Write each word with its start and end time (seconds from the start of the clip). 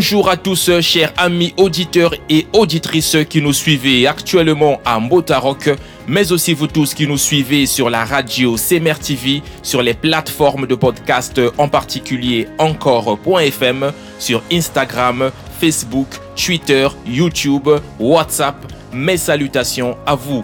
Bonjour 0.00 0.30
à 0.30 0.38
tous, 0.38 0.80
chers 0.80 1.12
amis 1.18 1.52
auditeurs 1.58 2.14
et 2.30 2.46
auditrices 2.54 3.18
qui 3.28 3.42
nous 3.42 3.52
suivez 3.52 4.06
actuellement 4.06 4.80
à 4.82 4.98
Motarok, 4.98 5.76
mais 6.08 6.32
aussi 6.32 6.54
vous 6.54 6.68
tous 6.68 6.94
qui 6.94 7.06
nous 7.06 7.18
suivez 7.18 7.66
sur 7.66 7.90
la 7.90 8.06
radio 8.06 8.56
CMR 8.56 8.98
TV, 8.98 9.42
sur 9.62 9.82
les 9.82 9.92
plateformes 9.92 10.66
de 10.66 10.74
podcast, 10.74 11.38
en 11.58 11.68
particulier 11.68 12.48
encore.fm, 12.56 13.92
sur 14.18 14.42
Instagram, 14.50 15.30
Facebook, 15.60 16.08
Twitter, 16.34 16.88
YouTube, 17.06 17.68
WhatsApp. 17.98 18.56
Mes 18.94 19.18
salutations 19.18 19.98
à 20.06 20.14
vous. 20.14 20.42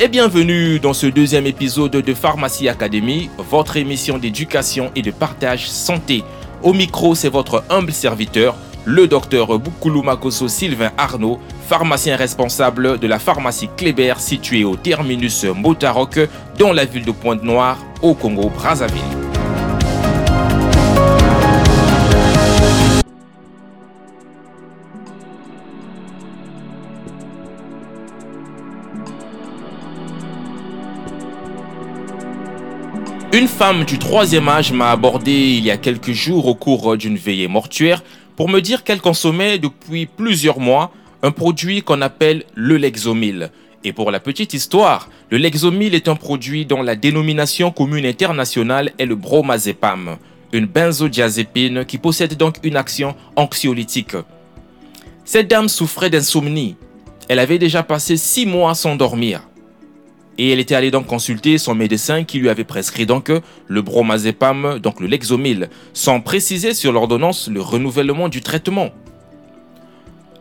Et 0.00 0.08
bienvenue 0.08 0.80
dans 0.80 0.94
ce 0.94 1.06
deuxième 1.06 1.46
épisode 1.46 1.92
de 1.92 2.14
Pharmacie 2.14 2.70
Academy, 2.70 3.28
votre 3.36 3.76
émission 3.76 4.16
d'éducation 4.16 4.90
et 4.96 5.02
de 5.02 5.10
partage 5.10 5.68
santé. 5.68 6.24
Au 6.62 6.72
micro, 6.72 7.14
c'est 7.14 7.28
votre 7.28 7.62
humble 7.68 7.92
serviteur, 7.92 8.56
le 8.86 9.08
docteur 9.08 9.58
Boukoulou 9.58 10.02
Makoso 10.02 10.46
Sylvain 10.46 10.92
Arnaud, 10.96 11.40
pharmacien 11.66 12.16
responsable 12.16 12.98
de 13.00 13.06
la 13.08 13.18
pharmacie 13.18 13.68
Kléber 13.76 14.14
située 14.18 14.64
au 14.64 14.76
terminus 14.76 15.44
Motarok 15.44 16.20
dans 16.56 16.72
la 16.72 16.84
ville 16.84 17.04
de 17.04 17.10
Pointe-Noire 17.10 17.78
au 18.00 18.14
Congo-Brazzaville. 18.14 19.02
Une 33.32 33.48
femme 33.48 33.84
du 33.84 33.98
troisième 33.98 34.48
âge 34.48 34.72
m'a 34.72 34.92
abordé 34.92 35.32
il 35.32 35.64
y 35.64 35.70
a 35.70 35.76
quelques 35.76 36.12
jours 36.12 36.46
au 36.46 36.54
cours 36.54 36.96
d'une 36.96 37.18
veillée 37.18 37.48
mortuaire 37.48 38.02
pour 38.36 38.48
me 38.48 38.60
dire 38.60 38.84
qu'elle 38.84 39.00
consommait 39.00 39.58
depuis 39.58 40.06
plusieurs 40.06 40.60
mois 40.60 40.92
un 41.22 41.30
produit 41.30 41.82
qu'on 41.82 42.02
appelle 42.02 42.44
le 42.54 42.76
Lexomil. 42.76 43.50
Et 43.82 43.92
pour 43.92 44.10
la 44.10 44.20
petite 44.20 44.54
histoire, 44.54 45.08
le 45.30 45.38
Lexomil 45.38 45.94
est 45.94 46.08
un 46.08 46.16
produit 46.16 46.66
dont 46.66 46.82
la 46.82 46.96
dénomination 46.96 47.70
commune 47.70 48.06
internationale 48.06 48.92
est 48.98 49.06
le 49.06 49.14
bromazépam, 49.14 50.16
une 50.52 50.66
benzodiazépine 50.66 51.84
qui 51.84 51.98
possède 51.98 52.36
donc 52.36 52.56
une 52.62 52.76
action 52.76 53.14
anxiolytique. 53.36 54.16
Cette 55.24 55.48
dame 55.48 55.68
souffrait 55.68 56.10
d'insomnie. 56.10 56.76
Elle 57.28 57.38
avait 57.38 57.58
déjà 57.58 57.82
passé 57.82 58.16
six 58.16 58.46
mois 58.46 58.74
sans 58.74 58.94
dormir. 58.96 59.42
Et 60.38 60.50
elle 60.50 60.60
était 60.60 60.74
allée 60.74 60.90
donc 60.90 61.06
consulter 61.06 61.56
son 61.56 61.74
médecin 61.74 62.24
qui 62.24 62.38
lui 62.38 62.50
avait 62.50 62.64
prescrit 62.64 63.06
donc 63.06 63.30
le 63.66 63.82
bromazépam, 63.82 64.78
donc 64.78 65.00
le 65.00 65.06
Lexomil, 65.06 65.70
sans 65.94 66.20
préciser 66.20 66.74
sur 66.74 66.92
l'ordonnance 66.92 67.48
le 67.48 67.60
renouvellement 67.60 68.28
du 68.28 68.42
traitement. 68.42 68.90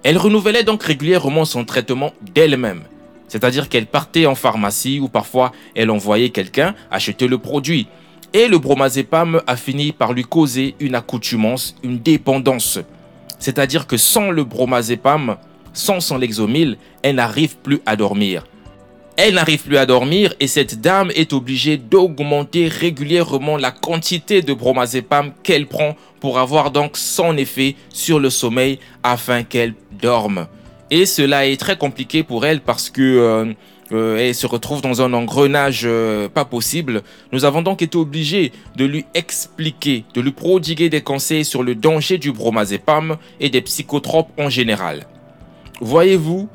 Elle 0.03 0.17
renouvelait 0.17 0.63
donc 0.63 0.83
régulièrement 0.83 1.45
son 1.45 1.65
traitement 1.65 2.13
d'elle-même. 2.35 2.83
C'est-à-dire 3.27 3.69
qu'elle 3.69 3.87
partait 3.87 4.27
en 4.27 4.35
pharmacie 4.35 4.99
ou 4.99 5.07
parfois 5.07 5.51
elle 5.73 5.89
envoyait 5.89 6.29
quelqu'un 6.29 6.75
acheter 6.91 7.27
le 7.27 7.37
produit. 7.37 7.87
Et 8.33 8.47
le 8.47 8.59
bromazépam 8.59 9.41
a 9.47 9.55
fini 9.55 9.93
par 9.93 10.13
lui 10.13 10.23
causer 10.23 10.75
une 10.79 10.93
accoutumance, 10.93 11.75
une 11.83 11.99
dépendance. 11.99 12.79
C'est-à-dire 13.39 13.87
que 13.87 13.97
sans 13.97 14.29
le 14.29 14.43
bromazépam, 14.43 15.37
sans 15.73 16.01
son 16.01 16.17
Lexomil, 16.17 16.77
elle 17.01 17.15
n'arrive 17.15 17.57
plus 17.57 17.79
à 17.85 17.95
dormir. 17.95 18.43
Elle 19.17 19.35
n'arrive 19.35 19.63
plus 19.63 19.77
à 19.77 19.85
dormir 19.85 20.33
et 20.41 20.47
cette 20.47 20.81
dame 20.81 21.09
est 21.15 21.31
obligée 21.31 21.77
d'augmenter 21.77 22.67
régulièrement 22.67 23.55
la 23.55 23.71
quantité 23.71 24.41
de 24.41 24.53
bromazépam 24.53 25.31
qu'elle 25.41 25.67
prend 25.67 25.95
pour 26.19 26.37
avoir 26.37 26.69
donc 26.69 26.97
son 26.97 27.37
effet 27.37 27.75
sur 27.89 28.19
le 28.19 28.29
sommeil 28.29 28.79
afin 29.03 29.43
qu'elle 29.43 29.73
dorme. 30.01 30.47
Et 30.91 31.05
cela 31.05 31.47
est 31.47 31.57
très 31.57 31.77
compliqué 31.77 32.23
pour 32.23 32.45
elle 32.45 32.59
parce 32.59 32.89
que 32.89 33.01
euh, 33.01 33.53
euh, 33.93 34.17
elle 34.17 34.35
se 34.35 34.47
retrouve 34.47 34.81
dans 34.81 35.01
un 35.01 35.13
engrenage 35.13 35.83
euh, 35.85 36.27
pas 36.27 36.43
possible. 36.43 37.01
Nous 37.31 37.45
avons 37.45 37.61
donc 37.61 37.81
été 37.81 37.97
obligés 37.97 38.51
de 38.75 38.83
lui 38.83 39.05
expliquer, 39.13 40.03
de 40.13 40.19
lui 40.19 40.31
prodiguer 40.31 40.89
des 40.89 41.01
conseils 41.01 41.45
sur 41.45 41.63
le 41.63 41.73
danger 41.73 42.17
du 42.17 42.33
bromazépam 42.33 43.15
et 43.39 43.49
des 43.49 43.61
psychotropes 43.61 44.31
en 44.37 44.49
général. 44.49 45.07
Voyez-vous, 45.79 46.49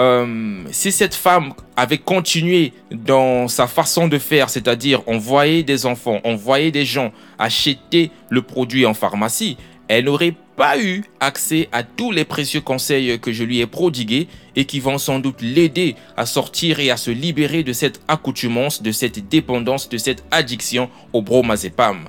euh, 0.00 0.62
si 0.70 0.92
cette 0.92 1.14
femme 1.14 1.54
avait 1.76 1.98
continué 1.98 2.72
dans 2.92 3.48
sa 3.48 3.66
façon 3.66 4.06
de 4.06 4.18
faire, 4.18 4.48
c'est-à-dire 4.48 5.02
envoyer 5.08 5.64
des 5.64 5.86
enfants, 5.86 6.20
envoyer 6.24 6.70
des 6.70 6.84
gens 6.84 7.12
acheter 7.38 8.10
le 8.30 8.42
produit 8.42 8.86
en 8.86 8.94
pharmacie, 8.94 9.56
elle 9.88 10.04
n'aurait 10.04 10.34
pas 10.56 10.78
eu 10.78 11.02
accès 11.18 11.68
à 11.72 11.82
tous 11.82 12.12
les 12.12 12.24
précieux 12.24 12.60
conseils 12.60 13.18
que 13.18 13.32
je 13.32 13.42
lui 13.42 13.60
ai 13.60 13.66
prodigués 13.66 14.28
et 14.54 14.66
qui 14.66 14.80
vont 14.80 14.98
sans 14.98 15.18
doute 15.18 15.40
l'aider 15.40 15.96
à 16.16 16.26
sortir 16.26 16.78
et 16.80 16.90
à 16.90 16.96
se 16.96 17.10
libérer 17.10 17.62
de 17.62 17.72
cette 17.72 18.00
accoutumance, 18.06 18.82
de 18.82 18.92
cette 18.92 19.28
dépendance, 19.28 19.88
de 19.88 19.98
cette 19.98 20.24
addiction 20.30 20.90
au 21.12 21.22
bromazépam. 21.22 22.08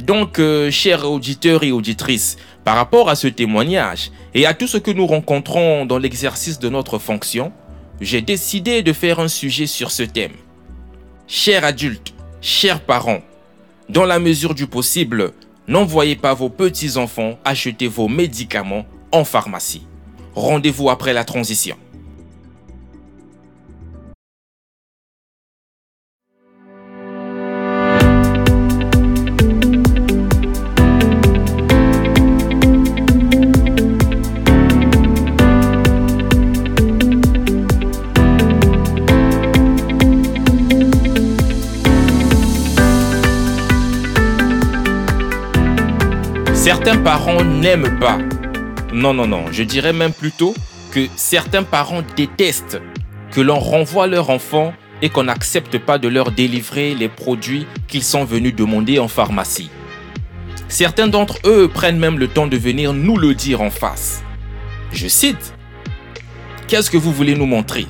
Donc, 0.00 0.38
euh, 0.38 0.70
chers 0.70 1.10
auditeurs 1.10 1.64
et 1.64 1.72
auditrices, 1.72 2.36
par 2.64 2.76
rapport 2.76 3.08
à 3.08 3.14
ce 3.14 3.26
témoignage 3.26 4.10
et 4.34 4.46
à 4.46 4.54
tout 4.54 4.66
ce 4.66 4.76
que 4.76 4.90
nous 4.90 5.06
rencontrons 5.06 5.86
dans 5.86 5.98
l'exercice 5.98 6.58
de 6.58 6.68
notre 6.68 6.98
fonction, 6.98 7.52
j'ai 8.00 8.20
décidé 8.20 8.82
de 8.82 8.92
faire 8.92 9.18
un 9.20 9.28
sujet 9.28 9.66
sur 9.66 9.90
ce 9.90 10.02
thème. 10.02 10.32
Chers 11.26 11.64
adultes, 11.64 12.14
chers 12.40 12.80
parents, 12.80 13.22
dans 13.88 14.04
la 14.04 14.18
mesure 14.18 14.54
du 14.54 14.66
possible, 14.66 15.32
n'envoyez 15.66 16.16
pas 16.16 16.34
vos 16.34 16.48
petits-enfants 16.48 17.38
acheter 17.44 17.88
vos 17.88 18.08
médicaments 18.08 18.86
en 19.12 19.24
pharmacie. 19.24 19.86
Rendez-vous 20.34 20.90
après 20.90 21.12
la 21.12 21.24
transition. 21.24 21.76
Parents 46.96 47.44
n'aiment 47.44 47.98
pas. 47.98 48.18
Non, 48.94 49.12
non, 49.12 49.26
non. 49.26 49.44
Je 49.52 49.62
dirais 49.62 49.92
même 49.92 50.12
plutôt 50.12 50.54
que 50.90 51.06
certains 51.16 51.62
parents 51.62 52.02
détestent 52.16 52.80
que 53.30 53.42
l'on 53.42 53.58
renvoie 53.58 54.06
leur 54.06 54.30
enfant 54.30 54.72
et 55.02 55.10
qu'on 55.10 55.24
n'accepte 55.24 55.78
pas 55.78 55.98
de 55.98 56.08
leur 56.08 56.32
délivrer 56.32 56.94
les 56.94 57.10
produits 57.10 57.66
qu'ils 57.88 58.02
sont 58.02 58.24
venus 58.24 58.54
demander 58.54 58.98
en 58.98 59.06
pharmacie. 59.06 59.70
Certains 60.68 61.08
d'entre 61.08 61.38
eux 61.44 61.68
prennent 61.68 61.98
même 61.98 62.18
le 62.18 62.26
temps 62.26 62.46
de 62.46 62.56
venir 62.56 62.94
nous 62.94 63.18
le 63.18 63.34
dire 63.34 63.60
en 63.60 63.70
face. 63.70 64.22
Je 64.90 65.08
cite, 65.08 65.54
Qu'est-ce 66.68 66.90
que 66.90 66.96
vous 66.96 67.12
voulez 67.12 67.34
nous 67.34 67.46
montrer? 67.46 67.86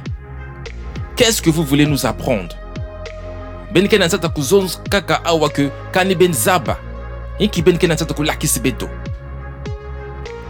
Qu'est-ce 1.15 1.41
que 1.41 1.51
vous 1.51 1.65
voulez 1.65 1.87
nous 1.87 2.05
apprendre? 2.05 2.57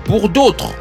Pour 0.05 0.29
d'autres, 0.29 0.73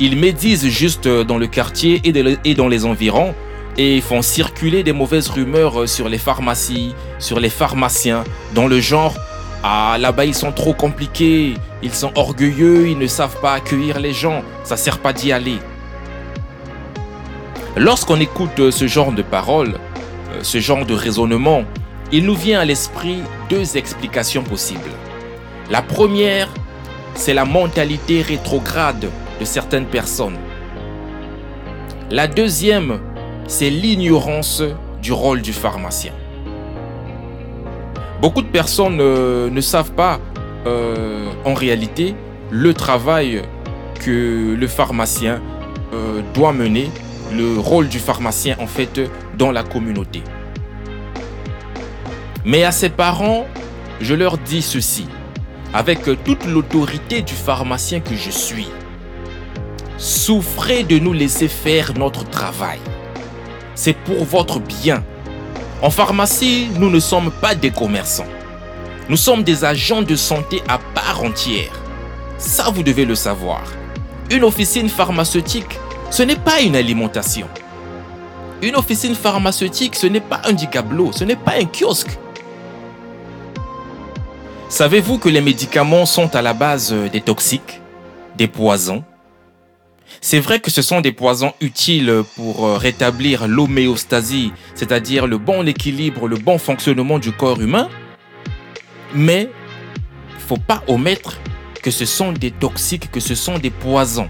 ils 0.00 0.16
médisent 0.16 0.68
juste 0.68 1.08
dans 1.08 1.38
le 1.38 1.46
quartier 1.46 2.02
et 2.04 2.54
dans 2.54 2.68
les 2.68 2.84
environs 2.84 3.34
et 3.78 4.00
font 4.00 4.22
circuler 4.22 4.82
des 4.82 4.92
mauvaises 4.92 5.28
rumeurs 5.28 5.88
sur 5.88 6.08
les 6.08 6.18
pharmacies, 6.18 6.94
sur 7.18 7.40
les 7.40 7.48
pharmaciens, 7.48 8.24
dans 8.54 8.66
le 8.66 8.80
genre 8.80 9.16
Ah, 9.62 9.96
là-bas 9.98 10.24
ils 10.24 10.34
sont 10.34 10.52
trop 10.52 10.74
compliqués, 10.74 11.54
ils 11.82 11.94
sont 11.94 12.12
orgueilleux, 12.16 12.88
ils 12.88 12.98
ne 12.98 13.06
savent 13.06 13.40
pas 13.40 13.54
accueillir 13.54 14.00
les 14.00 14.12
gens, 14.12 14.42
ça 14.64 14.76
sert 14.76 14.98
pas 14.98 15.12
d'y 15.12 15.32
aller. 15.32 15.58
Lorsqu'on 17.76 18.20
écoute 18.20 18.70
ce 18.70 18.86
genre 18.86 19.12
de 19.12 19.22
paroles, 19.22 19.78
ce 20.42 20.58
genre 20.58 20.84
de 20.84 20.94
raisonnement, 20.94 21.64
il 22.12 22.24
nous 22.24 22.34
vient 22.34 22.60
à 22.60 22.64
l'esprit 22.64 23.18
deux 23.48 23.76
explications 23.76 24.42
possibles. 24.42 24.90
La 25.70 25.82
première, 25.82 26.48
c'est 27.14 27.34
la 27.34 27.44
mentalité 27.44 28.22
rétrograde 28.22 29.10
de 29.38 29.44
certaines 29.44 29.84
personnes. 29.84 30.38
La 32.10 32.26
deuxième, 32.26 33.00
c'est 33.46 33.68
l'ignorance 33.68 34.62
du 35.02 35.12
rôle 35.12 35.42
du 35.42 35.52
pharmacien. 35.52 36.12
Beaucoup 38.22 38.40
de 38.40 38.46
personnes 38.48 38.96
ne 38.96 39.60
savent 39.60 39.92
pas 39.92 40.20
euh, 40.66 41.30
en 41.44 41.52
réalité 41.52 42.14
le 42.50 42.72
travail 42.72 43.42
que 44.00 44.56
le 44.58 44.66
pharmacien 44.66 45.42
euh, 45.92 46.22
doit 46.32 46.54
mener, 46.54 46.90
le 47.30 47.58
rôle 47.58 47.88
du 47.88 47.98
pharmacien 47.98 48.56
en 48.58 48.66
fait 48.66 49.02
dans 49.36 49.52
la 49.52 49.62
communauté. 49.62 50.22
Mais 52.46 52.64
à 52.64 52.72
ses 52.72 52.88
parents, 52.88 53.46
je 54.00 54.14
leur 54.14 54.38
dis 54.38 54.62
ceci. 54.62 55.06
Avec 55.74 56.02
toute 56.24 56.44
l'autorité 56.46 57.22
du 57.22 57.34
pharmacien 57.34 58.00
que 58.00 58.14
je 58.14 58.30
suis, 58.30 58.68
souffrez 59.98 60.84
de 60.84 60.98
nous 60.98 61.12
laisser 61.12 61.48
faire 61.48 61.92
notre 61.96 62.24
travail. 62.24 62.78
C'est 63.74 63.96
pour 63.96 64.24
votre 64.24 64.60
bien. 64.60 65.04
En 65.82 65.90
pharmacie, 65.90 66.68
nous 66.78 66.90
ne 66.90 66.98
sommes 67.00 67.30
pas 67.30 67.54
des 67.54 67.70
commerçants. 67.70 68.26
Nous 69.08 69.16
sommes 69.16 69.42
des 69.42 69.64
agents 69.64 70.02
de 70.02 70.16
santé 70.16 70.62
à 70.68 70.78
part 70.78 71.22
entière. 71.22 71.72
Ça, 72.38 72.70
vous 72.70 72.82
devez 72.82 73.04
le 73.04 73.14
savoir. 73.14 73.62
Une 74.30 74.44
officine 74.44 74.88
pharmaceutique, 74.88 75.78
ce 76.10 76.22
n'est 76.22 76.36
pas 76.36 76.60
une 76.60 76.76
alimentation. 76.76 77.46
Une 78.62 78.76
officine 78.76 79.14
pharmaceutique, 79.14 79.94
ce 79.94 80.06
n'est 80.06 80.20
pas 80.20 80.42
un 80.44 80.52
dicablo, 80.52 81.12
ce 81.12 81.24
n'est 81.24 81.36
pas 81.36 81.54
un 81.60 81.64
kiosque. 81.64 82.18
Savez-vous 84.68 85.16
que 85.16 85.30
les 85.30 85.40
médicaments 85.40 86.04
sont 86.04 86.36
à 86.36 86.42
la 86.42 86.52
base 86.52 86.92
des 86.92 87.22
toxiques, 87.22 87.80
des 88.36 88.48
poisons? 88.48 89.02
C'est 90.20 90.40
vrai 90.40 90.60
que 90.60 90.70
ce 90.70 90.82
sont 90.82 91.00
des 91.00 91.12
poisons 91.12 91.54
utiles 91.62 92.22
pour 92.36 92.66
euh, 92.66 92.76
rétablir 92.76 93.48
l'homéostasie, 93.48 94.52
c'est-à-dire 94.74 95.26
le 95.26 95.38
bon 95.38 95.66
équilibre, 95.66 96.28
le 96.28 96.36
bon 96.36 96.58
fonctionnement 96.58 97.18
du 97.18 97.32
corps 97.32 97.60
humain, 97.60 97.88
mais 99.14 99.48
il 100.34 100.40
faut 100.40 100.58
pas 100.58 100.82
omettre 100.86 101.40
que 101.82 101.90
ce 101.90 102.04
sont 102.04 102.32
des 102.32 102.50
toxiques, 102.50 103.10
que 103.10 103.20
ce 103.20 103.34
sont 103.34 103.58
des 103.58 103.70
poisons. 103.70 104.28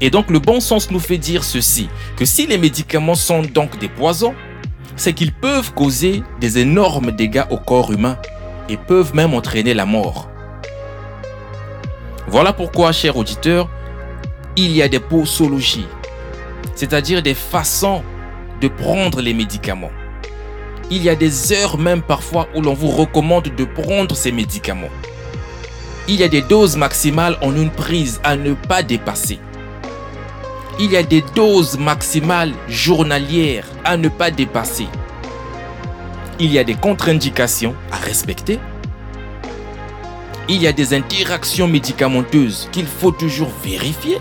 Et 0.00 0.08
donc 0.08 0.30
le 0.30 0.38
bon 0.38 0.60
sens 0.60 0.90
nous 0.90 1.00
fait 1.00 1.18
dire 1.18 1.44
ceci, 1.44 1.90
que 2.16 2.24
si 2.24 2.46
les 2.46 2.56
médicaments 2.56 3.14
sont 3.14 3.42
donc 3.42 3.78
des 3.78 3.88
poisons, 3.88 4.34
c'est 4.96 5.12
qu'ils 5.12 5.32
peuvent 5.32 5.74
causer 5.74 6.22
des 6.40 6.58
énormes 6.58 7.12
dégâts 7.12 7.44
au 7.50 7.58
corps 7.58 7.92
humain 7.92 8.16
et 8.68 8.76
peuvent 8.76 9.14
même 9.14 9.34
entraîner 9.34 9.74
la 9.74 9.86
mort. 9.86 10.28
Voilà 12.28 12.52
pourquoi, 12.52 12.92
chers 12.92 13.16
auditeurs, 13.16 13.68
il 14.56 14.72
y 14.72 14.82
a 14.82 14.88
des 14.88 15.00
posologies, 15.00 15.86
c'est-à-dire 16.74 17.22
des 17.22 17.34
façons 17.34 18.02
de 18.60 18.68
prendre 18.68 19.20
les 19.20 19.34
médicaments. 19.34 19.92
Il 20.90 21.02
y 21.02 21.08
a 21.08 21.14
des 21.14 21.52
heures 21.52 21.78
même 21.78 22.02
parfois 22.02 22.48
où 22.54 22.60
l'on 22.60 22.74
vous 22.74 22.90
recommande 22.90 23.54
de 23.56 23.64
prendre 23.64 24.14
ces 24.14 24.32
médicaments. 24.32 24.90
Il 26.08 26.16
y 26.16 26.22
a 26.22 26.28
des 26.28 26.42
doses 26.42 26.76
maximales 26.76 27.36
en 27.42 27.54
une 27.54 27.70
prise 27.70 28.20
à 28.22 28.36
ne 28.36 28.54
pas 28.54 28.82
dépasser 28.82 29.40
il 30.78 30.92
y 30.92 30.96
a 30.96 31.02
des 31.02 31.22
doses 31.34 31.78
maximales 31.78 32.52
journalières 32.68 33.66
à 33.84 33.96
ne 33.96 34.08
pas 34.08 34.30
dépasser. 34.30 34.86
Il 36.38 36.52
y 36.52 36.58
a 36.58 36.64
des 36.64 36.74
contre-indications 36.74 37.74
à 37.90 37.96
respecter. 37.96 38.58
Il 40.50 40.60
y 40.60 40.66
a 40.66 40.72
des 40.72 40.92
interactions 40.92 41.66
médicamenteuses 41.66 42.68
qu'il 42.72 42.84
faut 42.86 43.10
toujours 43.10 43.48
vérifier. 43.64 44.18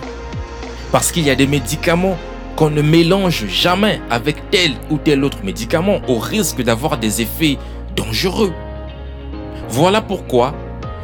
Parce 0.93 1.11
qu'il 1.11 1.23
y 1.23 1.29
a 1.29 1.35
des 1.35 1.45
médicaments 1.45 2.17
qu'on 2.55 2.69
ne 2.69 2.81
mélange 2.81 3.47
jamais 3.47 3.99
avec 4.09 4.49
tel 4.49 4.71
ou 4.89 4.97
tel 4.97 5.25
autre 5.25 5.43
médicament 5.43 5.99
au 6.07 6.17
risque 6.17 6.61
d'avoir 6.61 6.97
des 6.97 7.21
effets 7.21 7.57
dangereux. 7.97 8.53
Voilà 9.67 10.01
pourquoi 10.01 10.55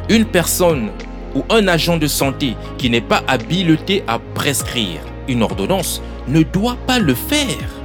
une 0.08 0.24
personne 0.24 0.90
ou 1.34 1.44
un 1.50 1.68
agent 1.68 1.98
de 1.98 2.06
santé 2.06 2.56
qui 2.78 2.88
n'est 2.88 3.02
pas 3.02 3.22
habilité 3.28 4.02
à 4.08 4.18
prescrire 4.18 5.00
une 5.28 5.42
ordonnance 5.42 6.00
ne 6.26 6.42
doit 6.42 6.78
pas 6.86 6.98
le 6.98 7.14
faire. 7.14 7.81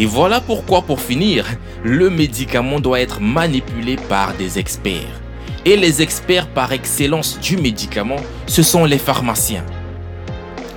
Et 0.00 0.06
voilà 0.06 0.40
pourquoi, 0.40 0.80
pour 0.80 0.98
finir, 0.98 1.44
le 1.84 2.08
médicament 2.08 2.80
doit 2.80 3.00
être 3.00 3.20
manipulé 3.20 3.96
par 4.08 4.32
des 4.32 4.58
experts. 4.58 5.20
Et 5.66 5.76
les 5.76 6.00
experts 6.00 6.48
par 6.48 6.72
excellence 6.72 7.38
du 7.38 7.58
médicament, 7.58 8.16
ce 8.46 8.62
sont 8.62 8.86
les 8.86 8.96
pharmaciens. 8.96 9.62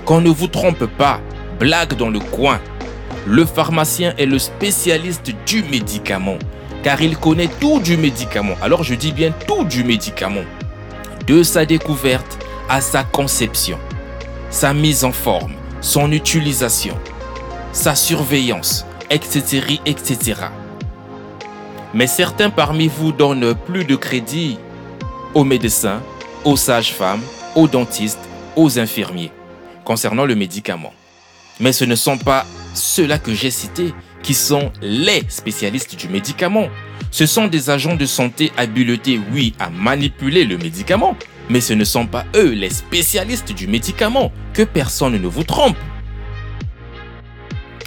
Qu'on 0.04 0.20
ne 0.20 0.30
vous 0.30 0.50
trompe 0.50 0.86
pas, 0.86 1.22
blague 1.58 1.96
dans 1.96 2.10
le 2.10 2.20
coin. 2.20 2.60
Le 3.26 3.46
pharmacien 3.46 4.14
est 4.18 4.26
le 4.26 4.40
spécialiste 4.40 5.32
du 5.48 5.64
médicament, 5.64 6.38
car 6.84 7.02
il 7.02 7.16
connaît 7.18 7.50
tout 7.62 7.80
du 7.80 7.96
médicament. 7.96 8.56
Alors 8.62 8.84
je 8.84 8.94
dis 8.94 9.14
bien 9.14 9.34
tout 9.48 9.64
du 9.64 9.86
médicament, 9.86 10.44
de 11.28 11.44
sa 11.44 11.66
découverte 11.66 12.38
à 12.68 12.82
sa 12.82 13.04
conception 13.04 13.80
sa 14.54 14.72
mise 14.72 15.04
en 15.04 15.12
forme, 15.12 15.54
son 15.82 16.12
utilisation, 16.12 16.96
sa 17.72 17.96
surveillance, 17.96 18.86
etc., 19.10 19.80
etc. 19.86 20.34
Mais 21.94 22.08
certains 22.08 22.50
parmi 22.50 22.88
vous 22.88 23.12
donnent 23.12 23.54
plus 23.54 23.86
de 23.86 23.96
crédit 23.96 24.58
aux 25.34 25.44
médecins, 25.44 26.02
aux 26.44 26.58
sages-femmes, 26.58 27.22
aux 27.56 27.68
dentistes, 27.68 28.28
aux 28.56 28.80
infirmiers 28.80 29.32
concernant 29.84 30.26
le 30.26 30.36
médicament. 30.36 30.94
Mais 31.60 31.72
ce 31.72 31.86
ne 31.86 31.96
sont 31.96 32.18
pas 32.18 32.46
ceux-là 32.74 33.20
que 33.20 33.34
j'ai 33.34 33.52
cités 33.52 33.94
qui 34.24 34.34
sont 34.34 34.72
les 34.82 35.24
spécialistes 35.28 35.96
du 35.96 36.08
médicament. 36.08 36.70
Ce 37.12 37.26
sont 37.26 37.48
des 37.48 37.70
agents 37.70 37.96
de 37.96 38.06
santé 38.06 38.52
habilités, 38.58 39.20
oui, 39.34 39.54
à 39.60 39.70
manipuler 39.70 40.46
le 40.46 40.58
médicament, 40.58 41.16
mais 41.50 41.62
ce 41.62 41.74
ne 41.74 41.84
sont 41.84 42.08
pas 42.08 42.26
eux 42.36 42.52
les 42.52 42.70
spécialistes 42.70 43.54
du 43.54 43.68
médicament, 43.68 44.32
que 44.54 44.64
personne 44.64 45.22
ne 45.22 45.28
vous 45.28 45.44
trompe. 45.44 45.78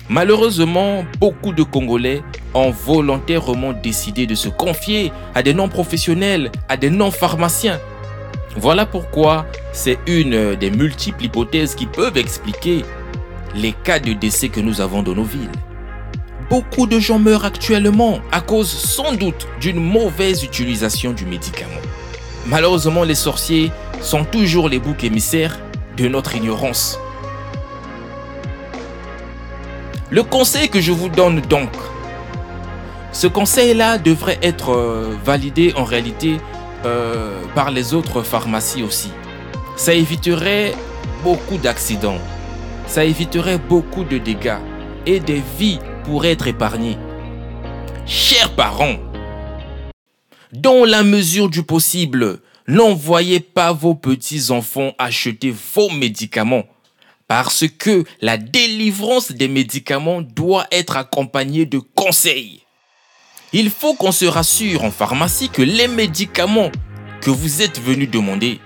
Malheureusement, 0.08 1.04
beaucoup 1.18 1.52
de 1.52 1.64
Congolais 1.64 2.22
ont 2.54 2.70
volontairement 2.70 3.72
décidé 3.72 4.26
de 4.26 4.36
se 4.36 4.48
confier 4.48 5.12
à 5.34 5.42
des 5.42 5.52
non-professionnels, 5.52 6.52
à 6.68 6.76
des 6.76 6.90
non-pharmaciens. 6.90 7.80
Voilà 8.56 8.86
pourquoi 8.86 9.46
c'est 9.72 9.98
une 10.06 10.54
des 10.54 10.70
multiples 10.70 11.24
hypothèses 11.24 11.74
qui 11.74 11.86
peuvent 11.86 12.16
expliquer 12.16 12.84
les 13.54 13.72
cas 13.72 13.98
de 13.98 14.12
décès 14.12 14.48
que 14.48 14.60
nous 14.60 14.80
avons 14.80 15.02
dans 15.02 15.14
nos 15.14 15.24
villes. 15.24 15.50
Beaucoup 16.48 16.86
de 16.86 17.00
gens 17.00 17.18
meurent 17.18 17.44
actuellement 17.44 18.20
à 18.30 18.40
cause 18.40 18.70
sans 18.70 19.12
doute 19.12 19.48
d'une 19.60 19.80
mauvaise 19.80 20.44
utilisation 20.44 21.12
du 21.12 21.26
médicament. 21.26 21.72
Malheureusement, 22.46 23.02
les 23.02 23.16
sorciers 23.16 23.72
sont 24.00 24.24
toujours 24.24 24.68
les 24.68 24.78
boucs 24.78 25.02
émissaires 25.02 25.58
de 25.96 26.06
notre 26.06 26.36
ignorance. 26.36 26.98
Le 30.08 30.22
conseil 30.22 30.68
que 30.68 30.80
je 30.80 30.92
vous 30.92 31.08
donne 31.08 31.40
donc, 31.40 31.70
ce 33.10 33.26
conseil-là 33.26 33.98
devrait 33.98 34.38
être 34.40 34.72
euh, 34.72 35.16
validé 35.24 35.72
en 35.74 35.82
réalité 35.82 36.36
euh, 36.84 37.42
par 37.56 37.72
les 37.72 37.92
autres 37.92 38.22
pharmacies 38.22 38.84
aussi. 38.84 39.10
Ça 39.74 39.94
éviterait 39.94 40.76
beaucoup 41.24 41.56
d'accidents, 41.56 42.20
ça 42.86 43.04
éviterait 43.04 43.58
beaucoup 43.58 44.04
de 44.04 44.18
dégâts 44.18 44.60
et 45.06 45.18
des 45.18 45.42
vies 45.58 45.80
pourraient 46.04 46.32
être 46.32 46.46
épargnées. 46.46 46.98
Chers 48.06 48.54
parents, 48.54 48.98
dans 50.52 50.84
la 50.84 51.02
mesure 51.02 51.50
du 51.50 51.64
possible, 51.64 52.38
n'envoyez 52.68 53.40
pas 53.40 53.72
vos 53.72 53.96
petits-enfants 53.96 54.92
acheter 54.98 55.52
vos 55.74 55.90
médicaments 55.90 56.62
parce 57.28 57.64
que 57.78 58.04
la 58.20 58.36
délivrance 58.36 59.32
des 59.32 59.48
médicaments 59.48 60.22
doit 60.22 60.66
être 60.70 60.96
accompagnée 60.96 61.66
de 61.66 61.78
conseils. 61.78 62.62
Il 63.52 63.70
faut 63.70 63.94
qu'on 63.94 64.12
se 64.12 64.24
rassure 64.24 64.84
en 64.84 64.90
pharmacie 64.90 65.48
que 65.48 65.62
les 65.62 65.88
médicaments 65.88 66.70
que 67.20 67.30
vous 67.30 67.62
êtes 67.62 67.80
venus 67.80 68.10
demander 68.10 68.60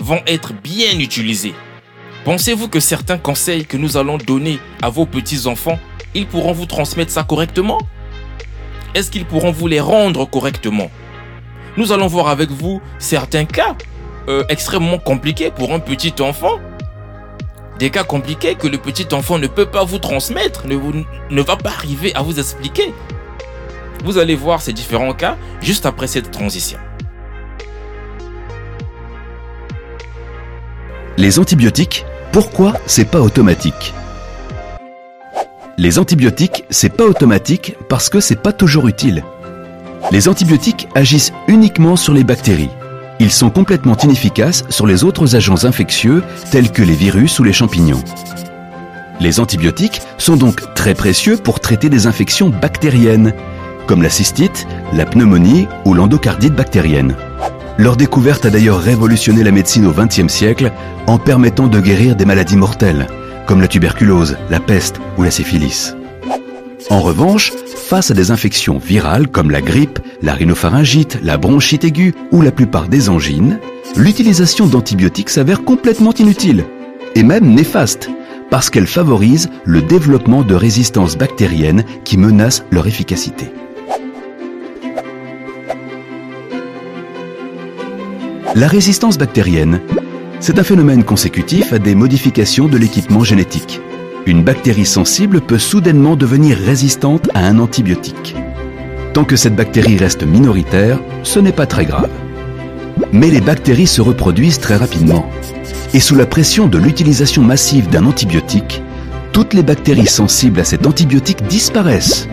vont 0.00 0.20
être 0.26 0.52
bien 0.52 0.98
utilisés. 0.98 1.54
Pensez-vous 2.24 2.68
que 2.68 2.80
certains 2.80 3.18
conseils 3.18 3.66
que 3.66 3.76
nous 3.76 3.96
allons 3.96 4.18
donner 4.18 4.58
à 4.80 4.90
vos 4.90 5.06
petits-enfants, 5.06 5.78
ils 6.14 6.26
pourront 6.26 6.52
vous 6.52 6.66
transmettre 6.66 7.10
ça 7.10 7.24
correctement? 7.24 7.78
Est-ce 8.94 9.10
qu'ils 9.10 9.24
pourront 9.24 9.52
vous 9.52 9.66
les 9.66 9.80
rendre 9.80 10.28
correctement? 10.28 10.90
Nous 11.76 11.92
allons 11.92 12.06
voir 12.06 12.28
avec 12.28 12.50
vous 12.50 12.82
certains 12.98 13.46
cas 13.46 13.76
euh, 14.28 14.44
extrêmement 14.48 14.98
compliqués 14.98 15.50
pour 15.50 15.72
un 15.72 15.80
petit 15.80 16.14
enfant. 16.20 16.60
Des 17.82 17.90
cas 17.90 18.04
compliqués 18.04 18.54
que 18.54 18.68
le 18.68 18.78
petit 18.78 19.12
enfant 19.12 19.40
ne 19.40 19.48
peut 19.48 19.66
pas 19.66 19.82
vous 19.82 19.98
transmettre, 19.98 20.68
ne, 20.68 20.76
ne 21.30 21.42
va 21.42 21.56
pas 21.56 21.70
arriver 21.70 22.14
à 22.14 22.22
vous 22.22 22.38
expliquer. 22.38 22.94
Vous 24.04 24.18
allez 24.18 24.36
voir 24.36 24.62
ces 24.62 24.72
différents 24.72 25.14
cas 25.14 25.36
juste 25.60 25.84
après 25.84 26.06
cette 26.06 26.30
transition. 26.30 26.78
Les 31.16 31.40
antibiotiques, 31.40 32.06
pourquoi 32.30 32.74
c'est 32.86 33.10
pas 33.10 33.20
automatique? 33.20 33.92
Les 35.76 35.98
antibiotiques, 35.98 36.64
c'est 36.70 36.96
pas 36.96 37.06
automatique 37.06 37.74
parce 37.88 38.08
que 38.08 38.20
c'est 38.20 38.40
pas 38.40 38.52
toujours 38.52 38.86
utile. 38.86 39.24
Les 40.12 40.28
antibiotiques 40.28 40.86
agissent 40.94 41.32
uniquement 41.48 41.96
sur 41.96 42.14
les 42.14 42.22
bactéries. 42.22 42.70
Ils 43.22 43.30
sont 43.30 43.50
complètement 43.50 43.96
inefficaces 43.98 44.64
sur 44.68 44.84
les 44.84 45.04
autres 45.04 45.36
agents 45.36 45.64
infectieux 45.64 46.24
tels 46.50 46.72
que 46.72 46.82
les 46.82 46.96
virus 46.96 47.38
ou 47.38 47.44
les 47.44 47.52
champignons. 47.52 48.02
Les 49.20 49.38
antibiotiques 49.38 50.02
sont 50.18 50.34
donc 50.34 50.74
très 50.74 50.92
précieux 50.96 51.36
pour 51.36 51.60
traiter 51.60 51.88
des 51.88 52.08
infections 52.08 52.48
bactériennes, 52.48 53.32
comme 53.86 54.02
la 54.02 54.10
cystite, 54.10 54.66
la 54.92 55.06
pneumonie 55.06 55.68
ou 55.84 55.94
l'endocardite 55.94 56.54
bactérienne. 56.54 57.14
Leur 57.78 57.96
découverte 57.96 58.44
a 58.44 58.50
d'ailleurs 58.50 58.80
révolutionné 58.80 59.44
la 59.44 59.52
médecine 59.52 59.86
au 59.86 59.92
XXe 59.92 60.26
siècle 60.26 60.72
en 61.06 61.18
permettant 61.18 61.68
de 61.68 61.78
guérir 61.78 62.16
des 62.16 62.24
maladies 62.24 62.56
mortelles, 62.56 63.06
comme 63.46 63.60
la 63.60 63.68
tuberculose, 63.68 64.36
la 64.50 64.58
peste 64.58 65.00
ou 65.16 65.22
la 65.22 65.30
syphilis. 65.30 65.94
En 66.90 67.00
revanche, 67.00 67.52
face 67.76 68.10
à 68.10 68.14
des 68.14 68.30
infections 68.30 68.78
virales 68.78 69.28
comme 69.28 69.50
la 69.50 69.60
grippe, 69.60 69.98
la 70.22 70.34
rhinopharyngite, 70.34 71.18
la 71.22 71.36
bronchite 71.36 71.84
aiguë 71.84 72.14
ou 72.30 72.42
la 72.42 72.52
plupart 72.52 72.88
des 72.88 73.08
angines, 73.08 73.58
l'utilisation 73.96 74.66
d'antibiotiques 74.66 75.30
s'avère 75.30 75.64
complètement 75.64 76.12
inutile 76.14 76.64
et 77.14 77.22
même 77.22 77.54
néfaste 77.54 78.10
parce 78.50 78.68
qu'elle 78.70 78.86
favorise 78.86 79.48
le 79.64 79.80
développement 79.80 80.42
de 80.42 80.54
résistances 80.54 81.16
bactériennes 81.16 81.84
qui 82.04 82.18
menacent 82.18 82.64
leur 82.70 82.86
efficacité. 82.86 83.50
La 88.54 88.68
résistance 88.68 89.16
bactérienne, 89.16 89.80
c'est 90.40 90.58
un 90.58 90.64
phénomène 90.64 91.04
consécutif 91.04 91.72
à 91.72 91.78
des 91.78 91.94
modifications 91.94 92.68
de 92.68 92.76
l'équipement 92.76 93.24
génétique. 93.24 93.80
Une 94.24 94.44
bactérie 94.44 94.86
sensible 94.86 95.40
peut 95.40 95.58
soudainement 95.58 96.14
devenir 96.14 96.56
résistante 96.56 97.28
à 97.34 97.44
un 97.44 97.58
antibiotique. 97.58 98.36
Tant 99.14 99.24
que 99.24 99.34
cette 99.34 99.56
bactérie 99.56 99.96
reste 99.96 100.22
minoritaire, 100.22 101.00
ce 101.24 101.40
n'est 101.40 101.50
pas 101.50 101.66
très 101.66 101.86
grave. 101.86 102.08
Mais 103.12 103.30
les 103.30 103.40
bactéries 103.40 103.88
se 103.88 104.00
reproduisent 104.00 104.60
très 104.60 104.76
rapidement. 104.76 105.28
Et 105.92 105.98
sous 105.98 106.14
la 106.14 106.26
pression 106.26 106.68
de 106.68 106.78
l'utilisation 106.78 107.42
massive 107.42 107.88
d'un 107.88 108.06
antibiotique, 108.06 108.80
toutes 109.32 109.54
les 109.54 109.64
bactéries 109.64 110.06
sensibles 110.06 110.60
à 110.60 110.64
cet 110.64 110.86
antibiotique 110.86 111.44
disparaissent 111.48 112.28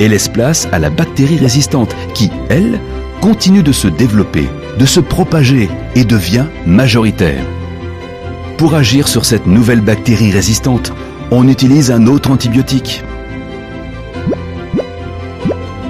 et 0.00 0.08
laissent 0.08 0.28
place 0.28 0.66
à 0.72 0.78
la 0.78 0.88
bactérie 0.88 1.36
résistante 1.36 1.94
qui, 2.14 2.30
elle, 2.48 2.80
continue 3.20 3.62
de 3.62 3.72
se 3.72 3.88
développer, 3.88 4.48
de 4.78 4.86
se 4.86 5.00
propager 5.00 5.68
et 5.94 6.04
devient 6.04 6.46
majoritaire. 6.64 7.44
Pour 8.56 8.74
agir 8.74 9.08
sur 9.08 9.26
cette 9.26 9.46
nouvelle 9.46 9.82
bactérie 9.82 10.32
résistante, 10.32 10.92
on 11.30 11.46
utilise 11.48 11.90
un 11.90 12.06
autre 12.06 12.30
antibiotique, 12.30 13.04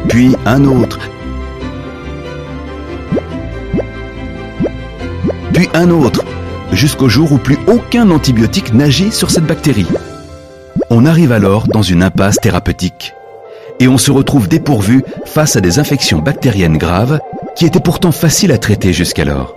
puis 0.09 0.35
un 0.47 0.65
autre, 0.65 0.99
puis 5.53 5.69
un 5.75 5.91
autre, 5.91 6.25
jusqu'au 6.73 7.09
jour 7.09 7.33
où 7.33 7.39
plus 7.39 7.59
aucun 7.67 8.11
antibiotique 8.11 8.75
n'agit 8.75 9.13
sur 9.13 9.31
cette 9.31 9.47
bactérie. 9.47 9.87
On 10.91 11.07
arrive 11.07 11.33
alors 11.33 11.69
dans 11.69 11.83
une 11.83 12.03
impasse 12.03 12.37
thérapeutique 12.37 13.15
et 13.81 13.89
on 13.89 13.99
se 13.99 14.11
retrouve 14.11 14.49
dépourvu 14.49 15.05
face 15.25 15.57
à 15.57 15.61
des 15.61 15.79
infections 15.79 16.19
bactériennes 16.19 16.79
graves 16.79 17.21
qui 17.55 17.67
étaient 17.67 17.81
pourtant 17.81 18.13
faciles 18.13 18.53
à 18.53 18.59
traiter 18.59 18.93
jusqu'alors. 18.93 19.55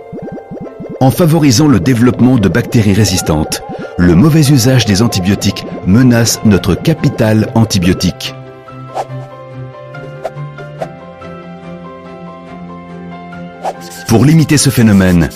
En 1.00 1.10
favorisant 1.10 1.66
le 1.66 1.80
développement 1.80 2.36
de 2.36 2.48
bactéries 2.48 2.94
résistantes, 2.94 3.62
le 3.98 4.14
mauvais 4.14 4.50
usage 4.50 4.86
des 4.86 5.02
antibiotiques 5.02 5.66
menace 5.86 6.40
notre 6.44 6.74
capital 6.74 7.50
antibiotique. 7.54 8.34
Pour 14.08 14.24
limiter 14.24 14.56
ce 14.58 14.70
phénomène, 14.70 15.28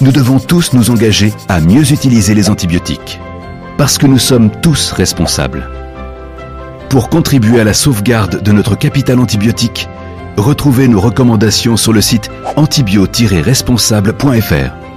nous 0.00 0.12
devons 0.12 0.38
tous 0.38 0.72
nous 0.72 0.90
engager 0.90 1.34
à 1.48 1.60
mieux 1.60 1.92
utiliser 1.92 2.34
les 2.34 2.48
antibiotiques, 2.48 3.20
parce 3.76 3.98
que 3.98 4.06
nous 4.06 4.18
sommes 4.18 4.50
tous 4.62 4.92
responsables. 4.92 5.68
Pour 6.88 7.08
contribuer 7.08 7.60
à 7.60 7.64
la 7.64 7.74
sauvegarde 7.74 8.42
de 8.42 8.52
notre 8.52 8.76
capital 8.76 9.18
antibiotique, 9.20 9.88
retrouvez 10.36 10.88
nos 10.88 11.00
recommandations 11.00 11.76
sur 11.76 11.92
le 11.92 12.00
site 12.00 12.30
antibio-responsable.fr. 12.56 14.89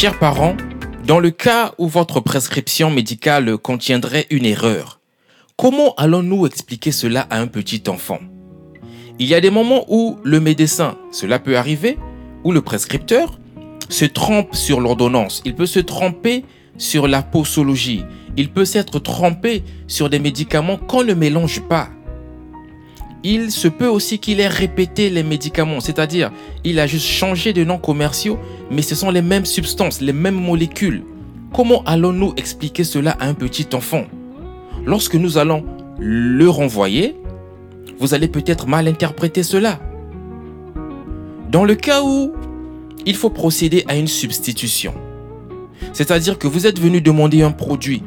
Chers 0.00 0.18
parents, 0.18 0.56
dans 1.06 1.20
le 1.20 1.30
cas 1.30 1.74
où 1.76 1.86
votre 1.86 2.20
prescription 2.20 2.90
médicale 2.90 3.58
contiendrait 3.58 4.26
une 4.30 4.46
erreur, 4.46 4.98
comment 5.56 5.94
allons-nous 5.96 6.46
expliquer 6.46 6.90
cela 6.90 7.26
à 7.28 7.38
un 7.38 7.46
petit 7.46 7.82
enfant? 7.86 8.18
Il 9.18 9.26
y 9.26 9.34
a 9.34 9.42
des 9.42 9.50
moments 9.50 9.84
où 9.88 10.16
le 10.24 10.40
médecin, 10.40 10.96
cela 11.12 11.38
peut 11.38 11.58
arriver, 11.58 11.98
ou 12.44 12.52
le 12.52 12.62
prescripteur, 12.62 13.38
se 13.90 14.06
trompe 14.06 14.54
sur 14.54 14.80
l'ordonnance. 14.80 15.42
Il 15.44 15.54
peut 15.54 15.66
se 15.66 15.80
tromper 15.80 16.46
sur 16.78 17.06
la 17.06 17.20
posologie. 17.20 18.02
Il 18.38 18.50
peut 18.50 18.64
s'être 18.64 19.00
trompé 19.00 19.64
sur 19.86 20.08
des 20.08 20.18
médicaments 20.18 20.78
qu'on 20.78 21.04
ne 21.04 21.12
mélange 21.12 21.60
pas 21.68 21.90
il 23.22 23.50
se 23.50 23.68
peut 23.68 23.86
aussi 23.86 24.18
qu'il 24.18 24.40
ait 24.40 24.48
répété 24.48 25.10
les 25.10 25.22
médicaments, 25.22 25.80
c'est-à-dire 25.80 26.30
il 26.64 26.78
a 26.78 26.86
juste 26.86 27.06
changé 27.06 27.52
de 27.52 27.64
noms 27.64 27.78
commerciaux, 27.78 28.38
mais 28.70 28.82
ce 28.82 28.94
sont 28.94 29.10
les 29.10 29.22
mêmes 29.22 29.44
substances, 29.44 30.00
les 30.00 30.12
mêmes 30.12 30.40
molécules. 30.40 31.04
Comment 31.52 31.82
allons-nous 31.84 32.32
expliquer 32.36 32.84
cela 32.84 33.12
à 33.20 33.26
un 33.26 33.34
petit 33.34 33.66
enfant? 33.74 34.04
Lorsque 34.86 35.16
nous 35.16 35.36
allons 35.36 35.64
le 35.98 36.48
renvoyer, 36.48 37.16
vous 37.98 38.14
allez 38.14 38.28
peut-être 38.28 38.66
mal 38.66 38.88
interpréter 38.88 39.42
cela. 39.42 39.78
Dans 41.50 41.64
le 41.64 41.74
cas 41.74 42.02
où 42.02 42.32
il 43.04 43.16
faut 43.16 43.30
procéder 43.30 43.84
à 43.88 43.96
une 43.96 44.06
substitution, 44.06 44.94
c'est-à-dire 45.92 46.38
que 46.38 46.46
vous 46.46 46.66
êtes 46.66 46.78
venu 46.78 47.00
demander 47.00 47.42
un 47.42 47.50
produit 47.50 48.02